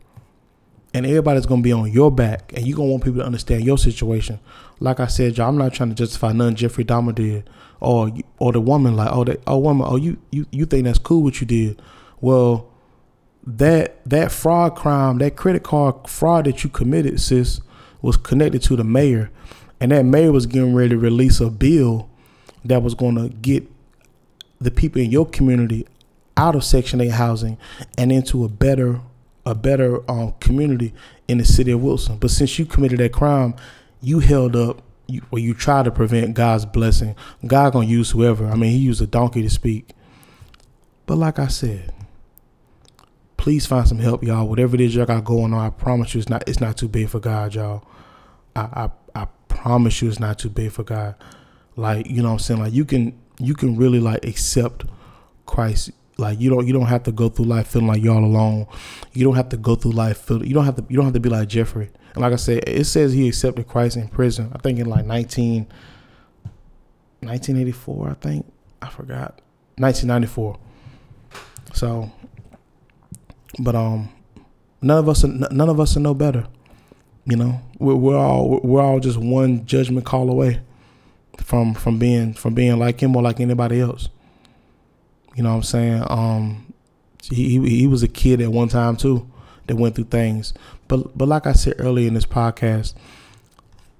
and 0.92 1.06
everybody's 1.06 1.46
gonna 1.46 1.62
be 1.62 1.72
on 1.72 1.90
your 1.90 2.10
back, 2.10 2.52
and 2.54 2.66
you're 2.66 2.76
gonna 2.76 2.90
want 2.90 3.04
people 3.04 3.20
to 3.20 3.26
understand 3.26 3.64
your 3.64 3.78
situation. 3.78 4.40
Like 4.80 5.00
I 5.00 5.06
said, 5.06 5.36
y'all, 5.36 5.48
I'm 5.48 5.58
not 5.58 5.72
trying 5.72 5.90
to 5.90 5.94
justify 5.94 6.32
none 6.32 6.54
Jeffrey 6.54 6.84
Dahmer 6.84 7.14
did, 7.14 7.48
or 7.80 8.10
or 8.38 8.52
the 8.52 8.60
woman 8.60 8.96
like, 8.96 9.10
oh, 9.12 9.24
that 9.24 9.40
oh 9.46 9.58
woman, 9.58 9.86
oh 9.88 9.96
you 9.96 10.18
you 10.30 10.46
you 10.50 10.66
think 10.66 10.84
that's 10.84 10.98
cool 10.98 11.22
what 11.22 11.40
you 11.40 11.46
did? 11.46 11.80
Well, 12.20 12.68
that 13.46 14.00
that 14.08 14.32
fraud 14.32 14.74
crime, 14.74 15.18
that 15.18 15.36
credit 15.36 15.62
card 15.62 16.08
fraud 16.08 16.46
that 16.46 16.64
you 16.64 16.70
committed, 16.70 17.20
sis, 17.20 17.60
was 18.02 18.16
connected 18.16 18.62
to 18.62 18.76
the 18.76 18.84
mayor, 18.84 19.30
and 19.80 19.92
that 19.92 20.04
mayor 20.04 20.32
was 20.32 20.46
getting 20.46 20.74
ready 20.74 20.90
to 20.90 20.98
release 20.98 21.40
a 21.40 21.50
bill 21.50 22.08
that 22.64 22.82
was 22.82 22.94
gonna 22.94 23.28
get 23.28 23.66
the 24.60 24.70
people 24.70 25.00
in 25.00 25.10
your 25.10 25.26
community 25.26 25.86
out 26.36 26.54
of 26.54 26.64
Section 26.64 27.00
8 27.00 27.08
housing 27.08 27.58
and 27.96 28.12
into 28.12 28.44
a 28.44 28.48
better 28.48 29.00
a 29.50 29.54
better 29.54 30.08
um, 30.10 30.32
community 30.40 30.94
in 31.28 31.38
the 31.38 31.44
city 31.44 31.72
of 31.72 31.82
Wilson. 31.82 32.18
But 32.18 32.30
since 32.30 32.58
you 32.58 32.64
committed 32.64 33.00
that 33.00 33.12
crime, 33.12 33.54
you 34.00 34.20
held 34.20 34.56
up 34.56 34.82
you, 35.06 35.22
or 35.30 35.38
you 35.38 35.54
tried 35.54 35.86
to 35.86 35.90
prevent 35.90 36.34
God's 36.34 36.64
blessing. 36.64 37.16
God 37.46 37.72
gonna 37.72 37.86
use 37.86 38.10
whoever. 38.10 38.46
I 38.46 38.54
mean, 38.54 38.72
He 38.72 38.78
used 38.78 39.02
a 39.02 39.06
donkey 39.06 39.42
to 39.42 39.50
speak. 39.50 39.90
But 41.06 41.16
like 41.16 41.38
I 41.38 41.48
said, 41.48 41.92
please 43.36 43.66
find 43.66 43.88
some 43.88 43.98
help, 43.98 44.22
y'all. 44.22 44.46
Whatever 44.46 44.76
it 44.76 44.80
is 44.80 44.94
y'all 44.94 45.06
got 45.06 45.24
going 45.24 45.52
on, 45.52 45.66
I 45.66 45.70
promise 45.70 46.14
you, 46.14 46.20
it's 46.20 46.28
not 46.28 46.48
it's 46.48 46.60
not 46.60 46.76
too 46.76 46.88
big 46.88 47.08
for 47.08 47.20
God, 47.20 47.54
y'all. 47.54 47.84
I 48.54 48.60
I, 48.60 49.22
I 49.22 49.26
promise 49.48 50.00
you, 50.00 50.08
it's 50.08 50.20
not 50.20 50.38
too 50.38 50.50
big 50.50 50.70
for 50.70 50.84
God. 50.84 51.16
Like 51.76 52.06
you 52.08 52.22
know, 52.22 52.28
what 52.28 52.34
I'm 52.34 52.38
saying 52.38 52.60
like 52.60 52.72
you 52.72 52.84
can 52.84 53.18
you 53.38 53.54
can 53.54 53.76
really 53.76 54.00
like 54.00 54.24
accept 54.24 54.84
Christ 55.46 55.90
like 56.20 56.40
you 56.40 56.50
don't 56.50 56.66
you 56.66 56.72
don't 56.72 56.86
have 56.86 57.02
to 57.04 57.12
go 57.12 57.28
through 57.28 57.46
life 57.46 57.68
feeling 57.68 57.88
like 57.88 58.02
you're 58.02 58.14
all 58.14 58.24
alone. 58.24 58.66
You 59.12 59.24
don't 59.24 59.34
have 59.34 59.48
to 59.50 59.56
go 59.56 59.74
through 59.74 59.92
life 59.92 60.18
feel 60.18 60.44
you 60.44 60.54
don't 60.54 60.64
have 60.64 60.76
to 60.76 60.84
you 60.88 60.96
don't 60.96 61.06
have 61.06 61.14
to 61.14 61.20
be 61.20 61.28
like 61.28 61.48
Jeffrey. 61.48 61.90
And 62.14 62.22
like 62.22 62.32
I 62.32 62.36
said, 62.36 62.64
it 62.66 62.84
says 62.84 63.12
he 63.12 63.28
accepted 63.28 63.66
Christ 63.66 63.96
in 63.96 64.08
prison. 64.08 64.50
I 64.54 64.58
think 64.58 64.78
in 64.78 64.86
like 64.86 65.06
19 65.06 65.66
1984, 67.20 68.08
I 68.08 68.14
think. 68.14 68.52
I 68.82 68.88
forgot. 68.88 69.40
1994. 69.76 70.58
So 71.72 72.10
but 73.58 73.74
um 73.74 74.10
none 74.82 74.98
of 74.98 75.08
us 75.08 75.24
none 75.24 75.68
of 75.68 75.80
us 75.80 75.96
are 75.96 76.00
no 76.00 76.14
better. 76.14 76.46
You 77.24 77.36
know, 77.36 77.60
we're, 77.78 77.94
we're 77.94 78.18
all 78.18 78.60
we're 78.62 78.82
all 78.82 79.00
just 79.00 79.18
one 79.18 79.64
judgment 79.66 80.06
call 80.06 80.30
away 80.30 80.60
from 81.38 81.74
from 81.74 81.98
being 81.98 82.34
from 82.34 82.54
being 82.54 82.78
like 82.78 83.00
him 83.00 83.16
or 83.16 83.22
like 83.22 83.40
anybody 83.40 83.80
else. 83.80 84.08
You 85.36 85.42
know 85.42 85.50
what 85.50 85.56
I'm 85.56 85.62
saying? 85.62 86.04
Um, 86.08 86.72
he, 87.22 87.58
he 87.58 87.78
he 87.78 87.86
was 87.86 88.02
a 88.02 88.08
kid 88.08 88.40
at 88.40 88.50
one 88.50 88.68
time 88.68 88.96
too 88.96 89.30
that 89.66 89.76
went 89.76 89.94
through 89.94 90.04
things. 90.04 90.52
But 90.88 91.16
but 91.16 91.28
like 91.28 91.46
I 91.46 91.52
said 91.52 91.74
earlier 91.78 92.08
in 92.08 92.14
this 92.14 92.26
podcast, 92.26 92.94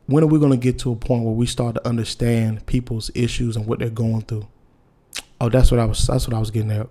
when 0.07 0.25
are 0.25 0.27
we 0.27 0.41
going 0.41 0.51
to 0.51 0.57
get 0.57 0.79
to 0.81 0.91
a 0.91 0.97
point 0.97 1.23
where 1.23 1.33
we 1.33 1.47
start 1.47 1.77
to 1.77 1.87
understand 1.87 2.67
people's 2.67 3.11
issues 3.15 3.57
and 3.57 3.67
what 3.67 3.79
they're 3.79 3.91
going 3.91 4.23
through? 4.23 4.49
Oh, 5.41 5.49
that's 5.49 5.71
what 5.71 5.79
I 5.79 5.85
was. 5.85 6.05
That's 6.07 6.27
what 6.27 6.35
I 6.35 6.41
was 6.41 6.51
getting 6.51 6.73
at. 6.73 6.89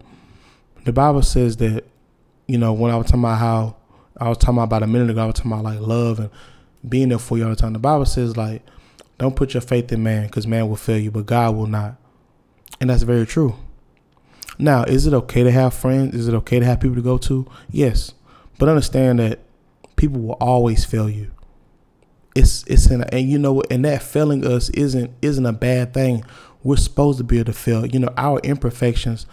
The 0.85 0.93
Bible 0.93 1.21
says 1.21 1.57
that, 1.57 1.83
you 2.47 2.57
know, 2.57 2.71
when 2.71 2.91
I 2.91 2.95
was 2.95 3.07
talking 3.07 3.19
about 3.19 3.37
how 3.37 3.75
I 4.17 4.29
was 4.29 4.37
talking 4.37 4.55
about, 4.55 4.63
about 4.63 4.83
a 4.83 4.87
minute 4.87 5.09
ago, 5.09 5.23
I 5.23 5.25
was 5.25 5.35
talking 5.35 5.51
about 5.51 5.65
like 5.65 5.81
love 5.81 6.19
and 6.19 6.29
being 6.87 7.09
there 7.09 7.19
for 7.19 7.37
you 7.37 7.43
all 7.43 7.49
the 7.49 7.55
time. 7.57 7.73
The 7.73 7.79
Bible 7.79 8.05
says 8.05 8.37
like, 8.37 8.63
don't 9.17 9.35
put 9.35 9.53
your 9.53 9.61
faith 9.61 9.91
in 9.91 10.01
man 10.01 10.27
because 10.27 10.47
man 10.47 10.69
will 10.69 10.77
fail 10.77 10.97
you, 10.97 11.11
but 11.11 11.25
God 11.25 11.55
will 11.55 11.67
not. 11.67 11.97
And 12.79 12.89
that's 12.89 13.03
very 13.03 13.25
true. 13.25 13.55
Now, 14.59 14.83
is 14.83 15.07
it 15.07 15.13
okay 15.13 15.43
to 15.43 15.51
have 15.51 15.73
friends? 15.73 16.13
Is 16.13 16.27
it 16.27 16.33
okay 16.35 16.59
to 16.59 16.65
have 16.65 16.81
people 16.81 16.97
to 16.97 17.01
go 17.01 17.17
to? 17.17 17.47
Yes, 17.71 18.13
but 18.57 18.67
understand 18.67 19.19
that 19.19 19.39
people 19.95 20.21
will 20.21 20.37
always 20.41 20.83
fail 20.83 21.09
you. 21.09 21.31
It's 22.35 22.65
it's 22.67 22.87
in 22.87 23.01
a, 23.01 23.07
and 23.13 23.29
you 23.29 23.39
know 23.39 23.63
and 23.71 23.85
that 23.85 24.03
failing 24.03 24.45
us 24.45 24.69
isn't 24.71 25.11
isn't 25.21 25.45
a 25.45 25.53
bad 25.53 25.93
thing. 25.93 26.25
We're 26.61 26.75
supposed 26.75 27.17
to 27.19 27.23
be 27.23 27.37
able 27.39 27.53
to 27.53 27.57
fail. 27.57 27.85
You 27.85 27.99
know, 27.99 28.13
our 28.17 28.39
imperfections 28.39 29.25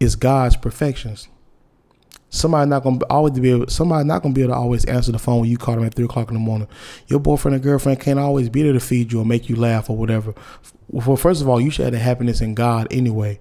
is 0.00 0.16
God's 0.16 0.56
perfections. 0.56 1.28
Somebody 2.32 2.70
not 2.70 2.84
gonna 2.84 3.00
always 3.10 3.38
be 3.38 3.50
able. 3.50 3.66
Somebody 3.66 4.06
not 4.06 4.22
gonna 4.22 4.32
be 4.32 4.42
able 4.42 4.52
to 4.52 4.58
always 4.58 4.84
answer 4.84 5.10
the 5.10 5.18
phone 5.18 5.40
when 5.40 5.50
you 5.50 5.58
call 5.58 5.74
them 5.74 5.84
at 5.84 5.94
three 5.94 6.04
o'clock 6.04 6.28
in 6.28 6.34
the 6.34 6.40
morning. 6.40 6.68
Your 7.08 7.18
boyfriend 7.18 7.56
or 7.56 7.58
girlfriend 7.58 7.98
can't 7.98 8.20
always 8.20 8.48
be 8.48 8.62
there 8.62 8.72
to 8.72 8.78
feed 8.78 9.12
you 9.12 9.20
or 9.20 9.26
make 9.26 9.48
you 9.48 9.56
laugh 9.56 9.90
or 9.90 9.96
whatever. 9.96 10.32
Well, 10.88 11.16
first 11.16 11.42
of 11.42 11.48
all, 11.48 11.60
you 11.60 11.70
should 11.70 11.86
have 11.86 11.92
the 11.92 11.98
happiness 11.98 12.40
in 12.40 12.54
God 12.54 12.86
anyway. 12.92 13.40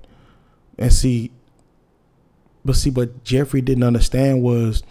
And 0.80 0.92
see, 0.92 1.32
but 2.66 2.76
see, 2.76 2.90
what 2.90 3.24
Jeffrey 3.24 3.62
didn't 3.62 3.84
understand 3.84 4.42
was 4.42 4.82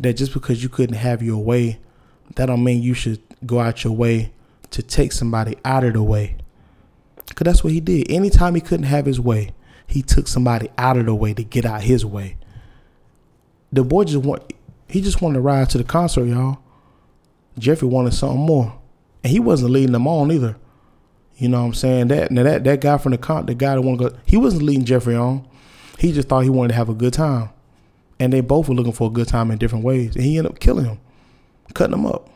that 0.00 0.14
just 0.14 0.34
because 0.34 0.60
you 0.60 0.68
couldn't 0.68 0.96
have 0.96 1.22
your 1.22 1.42
way, 1.42 1.78
that 2.34 2.46
don't 2.46 2.64
mean 2.64 2.82
you 2.82 2.94
should 2.94 3.22
go 3.46 3.60
out 3.60 3.84
your 3.84 3.92
way 3.92 4.32
to 4.70 4.82
take 4.82 5.12
somebody 5.12 5.56
out 5.64 5.84
of 5.84 5.92
the 5.92 6.02
way. 6.02 6.36
Cause 7.36 7.44
that's 7.44 7.62
what 7.62 7.72
he 7.72 7.78
did. 7.78 8.10
Anytime 8.10 8.56
he 8.56 8.60
couldn't 8.60 8.86
have 8.86 9.06
his 9.06 9.20
way, 9.20 9.52
he 9.86 10.02
took 10.02 10.26
somebody 10.26 10.70
out 10.76 10.96
of 10.96 11.06
the 11.06 11.14
way 11.14 11.34
to 11.34 11.44
get 11.44 11.64
out 11.64 11.82
his 11.82 12.04
way 12.04 12.37
the 13.72 13.84
boy 13.84 14.04
just 14.04 14.24
want 14.24 14.42
he 14.88 15.00
just 15.00 15.20
wanted 15.20 15.34
to 15.34 15.40
ride 15.40 15.68
to 15.70 15.78
the 15.78 15.84
concert, 15.84 16.24
y'all. 16.24 16.58
Jeffrey 17.58 17.88
wanted 17.88 18.14
something 18.14 18.40
more, 18.40 18.78
and 19.22 19.30
he 19.30 19.40
wasn't 19.40 19.72
leading 19.72 19.92
them 19.92 20.06
on 20.06 20.30
either. 20.32 20.56
You 21.36 21.48
know 21.48 21.60
what 21.60 21.66
I'm 21.66 21.74
saying? 21.74 22.08
That 22.08 22.30
now 22.30 22.42
that 22.42 22.64
that 22.64 22.80
guy 22.80 22.98
from 22.98 23.12
the 23.12 23.18
con, 23.18 23.46
the 23.46 23.54
guy 23.54 23.74
that 23.74 23.82
wanted 23.82 24.04
to 24.04 24.10
go, 24.10 24.16
he 24.24 24.36
wasn't 24.36 24.62
leading 24.62 24.84
Jeffrey 24.84 25.14
on. 25.14 25.46
He 25.98 26.12
just 26.12 26.28
thought 26.28 26.40
he 26.40 26.50
wanted 26.50 26.68
to 26.68 26.74
have 26.74 26.88
a 26.88 26.94
good 26.94 27.12
time, 27.12 27.50
and 28.18 28.32
they 28.32 28.40
both 28.40 28.68
were 28.68 28.74
looking 28.74 28.92
for 28.92 29.08
a 29.08 29.12
good 29.12 29.28
time 29.28 29.50
in 29.50 29.58
different 29.58 29.84
ways, 29.84 30.14
and 30.14 30.24
he 30.24 30.38
ended 30.38 30.52
up 30.52 30.60
killing 30.60 30.84
him, 30.84 31.00
cutting 31.74 31.94
him 31.94 32.06
up. 32.06 32.28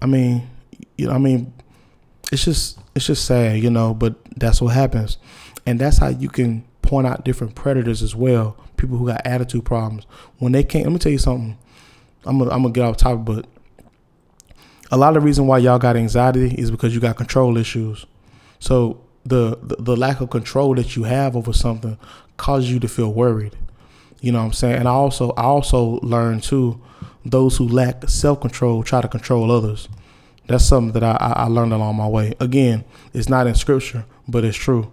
I 0.00 0.06
mean, 0.06 0.48
you 0.96 1.06
know, 1.06 1.12
I 1.12 1.18
mean, 1.18 1.52
it's 2.30 2.44
just 2.44 2.78
it's 2.94 3.06
just 3.06 3.24
sad, 3.24 3.58
you 3.58 3.70
know, 3.70 3.94
but 3.94 4.16
that's 4.36 4.60
what 4.60 4.74
happens, 4.74 5.18
and 5.66 5.78
that's 5.78 5.98
how 5.98 6.08
you 6.08 6.28
can 6.28 6.64
point 6.82 7.06
out 7.06 7.24
different 7.24 7.54
predators 7.54 8.02
as 8.02 8.14
well 8.14 8.56
people 8.82 8.98
who 8.98 9.06
got 9.06 9.24
attitude 9.24 9.64
problems. 9.64 10.06
When 10.38 10.52
they 10.52 10.64
can't, 10.64 10.84
let 10.84 10.92
me 10.92 10.98
tell 10.98 11.12
you 11.12 11.18
something. 11.18 11.56
I'm 12.24 12.38
gonna, 12.38 12.50
I'm 12.50 12.62
gonna 12.62 12.74
get 12.74 12.84
off 12.84 12.96
topic, 12.96 13.24
but 13.24 13.46
a 14.90 14.96
lot 14.96 15.16
of 15.16 15.22
the 15.22 15.26
reason 15.26 15.46
why 15.46 15.58
y'all 15.58 15.78
got 15.78 15.96
anxiety 15.96 16.54
is 16.54 16.70
because 16.70 16.92
you 16.94 17.00
got 17.00 17.16
control 17.16 17.56
issues. 17.56 18.04
So 18.58 19.00
the, 19.24 19.56
the, 19.62 19.76
the 19.76 19.96
lack 19.96 20.20
of 20.20 20.30
control 20.30 20.74
that 20.74 20.96
you 20.96 21.04
have 21.04 21.36
over 21.36 21.52
something 21.52 21.96
causes 22.36 22.70
you 22.70 22.80
to 22.80 22.88
feel 22.88 23.12
worried. 23.12 23.56
You 24.20 24.32
know 24.32 24.40
what 24.40 24.46
I'm 24.46 24.52
saying? 24.52 24.76
And 24.76 24.88
I 24.88 24.92
also 24.92 25.30
I 25.32 25.44
also 25.44 26.00
learned 26.02 26.42
too, 26.42 26.80
those 27.24 27.56
who 27.56 27.68
lack 27.68 28.08
self 28.08 28.40
control 28.40 28.82
try 28.82 29.00
to 29.00 29.08
control 29.08 29.50
others. 29.50 29.88
That's 30.48 30.64
something 30.64 30.92
that 31.00 31.04
I, 31.04 31.32
I 31.36 31.46
learned 31.46 31.72
along 31.72 31.96
my 31.96 32.08
way. 32.08 32.34
Again, 32.40 32.84
it's 33.14 33.28
not 33.28 33.46
in 33.46 33.54
scripture, 33.54 34.04
but 34.26 34.44
it's 34.44 34.56
true. 34.56 34.92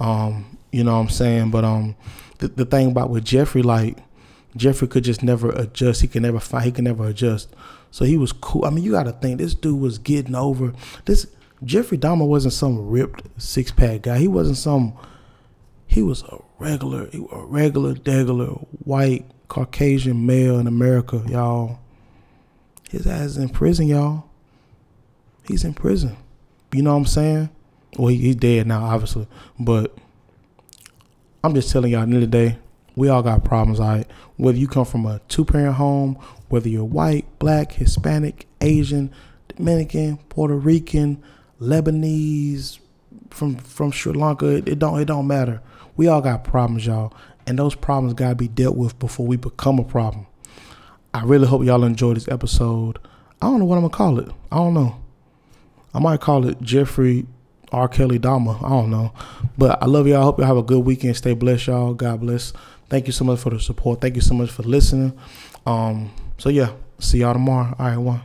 Um, 0.00 0.58
you 0.72 0.84
know 0.84 0.94
what 0.94 1.02
I'm 1.02 1.08
saying? 1.08 1.50
But 1.50 1.64
um 1.64 1.96
the, 2.38 2.48
the 2.48 2.64
thing 2.64 2.90
about 2.90 3.10
with 3.10 3.24
Jeffrey, 3.24 3.62
like 3.62 3.98
Jeffrey 4.56 4.88
could 4.88 5.04
just 5.04 5.22
never 5.22 5.50
adjust. 5.50 6.00
He 6.00 6.08
could 6.08 6.22
never 6.22 6.40
find. 6.40 6.64
He 6.64 6.72
could 6.72 6.84
never 6.84 7.06
adjust. 7.06 7.54
So 7.90 8.04
he 8.04 8.16
was 8.16 8.32
cool. 8.32 8.64
I 8.64 8.70
mean, 8.70 8.84
you 8.84 8.92
got 8.92 9.04
to 9.04 9.12
think 9.12 9.38
this 9.38 9.54
dude 9.54 9.80
was 9.80 9.98
getting 9.98 10.34
over 10.34 10.72
this. 11.04 11.26
Jeffrey 11.64 11.98
Dahmer 11.98 12.26
wasn't 12.26 12.54
some 12.54 12.88
ripped 12.88 13.22
six 13.36 13.70
pack 13.70 14.02
guy. 14.02 14.18
He 14.18 14.28
wasn't 14.28 14.56
some. 14.56 14.94
He 15.86 16.02
was 16.02 16.22
a 16.22 16.38
regular, 16.58 17.08
a 17.32 17.44
regular, 17.44 17.94
degular 17.94 18.66
white 18.84 19.26
Caucasian 19.48 20.24
male 20.24 20.58
in 20.58 20.66
America, 20.66 21.22
y'all. 21.28 21.80
His 22.88 23.06
ass 23.06 23.22
is 23.22 23.36
in 23.36 23.48
prison, 23.48 23.88
y'all. 23.88 24.24
he's 25.44 25.64
in 25.64 25.74
prison. 25.74 26.16
You 26.72 26.82
know 26.82 26.92
what 26.92 26.98
I'm 26.98 27.06
saying? 27.06 27.50
Well, 27.98 28.08
he, 28.08 28.16
he's 28.18 28.36
dead 28.36 28.66
now, 28.66 28.84
obviously. 28.84 29.26
But 29.58 29.96
I'm 31.42 31.54
just 31.54 31.70
telling 31.70 31.92
y'all, 31.92 32.02
at 32.02 32.08
the 32.08 32.14
end 32.14 32.22
of 32.24 32.30
the 32.30 32.48
day, 32.48 32.58
we 32.96 33.08
all 33.08 33.22
got 33.22 33.44
problems, 33.44 33.80
all 33.80 33.88
right? 33.88 34.06
Whether 34.36 34.58
you 34.58 34.68
come 34.68 34.84
from 34.84 35.06
a 35.06 35.20
two 35.28 35.44
parent 35.44 35.76
home, 35.76 36.18
whether 36.48 36.68
you're 36.68 36.84
white, 36.84 37.26
black, 37.38 37.72
Hispanic, 37.72 38.46
Asian, 38.60 39.10
Dominican, 39.48 40.18
Puerto 40.28 40.54
Rican, 40.54 41.22
Lebanese, 41.60 42.78
from 43.30 43.56
from 43.56 43.90
Sri 43.90 44.12
Lanka, 44.12 44.46
it, 44.46 44.68
it 44.68 44.78
don't 44.78 45.00
it 45.00 45.06
don't 45.06 45.26
matter. 45.26 45.62
We 45.96 46.08
all 46.08 46.20
got 46.20 46.44
problems, 46.44 46.86
y'all. 46.86 47.12
And 47.46 47.58
those 47.58 47.74
problems 47.74 48.14
gotta 48.14 48.34
be 48.34 48.48
dealt 48.48 48.76
with 48.76 48.98
before 48.98 49.26
we 49.26 49.36
become 49.36 49.78
a 49.78 49.84
problem. 49.84 50.26
I 51.14 51.24
really 51.24 51.46
hope 51.46 51.64
y'all 51.64 51.84
enjoyed 51.84 52.16
this 52.16 52.28
episode. 52.28 52.98
I 53.40 53.46
don't 53.46 53.58
know 53.58 53.64
what 53.64 53.76
I'm 53.76 53.82
gonna 53.82 53.94
call 53.94 54.18
it. 54.18 54.28
I 54.52 54.56
don't 54.56 54.74
know. 54.74 55.00
I 55.94 55.98
might 55.98 56.20
call 56.20 56.46
it 56.46 56.60
Jeffrey 56.60 57.26
R. 57.72 57.88
Kelly 57.88 58.18
Dahmer. 58.18 58.62
I 58.64 58.68
don't 58.68 58.90
know. 58.90 59.12
But 59.58 59.82
I 59.82 59.86
love 59.86 60.06
y'all. 60.06 60.20
I 60.20 60.24
hope 60.24 60.38
y'all 60.38 60.46
have 60.46 60.56
a 60.56 60.62
good 60.62 60.84
weekend. 60.84 61.16
Stay 61.16 61.34
blessed, 61.34 61.68
y'all. 61.68 61.94
God 61.94 62.20
bless. 62.20 62.52
Thank 62.88 63.06
you 63.06 63.12
so 63.12 63.24
much 63.24 63.38
for 63.40 63.50
the 63.50 63.60
support. 63.60 64.00
Thank 64.00 64.16
you 64.16 64.22
so 64.22 64.34
much 64.34 64.50
for 64.50 64.62
listening. 64.62 65.18
Um, 65.66 66.10
so 66.38 66.48
yeah, 66.48 66.72
see 66.98 67.18
y'all 67.18 67.32
tomorrow. 67.32 67.74
All 67.78 67.86
right, 67.86 67.96
one. 67.96 68.22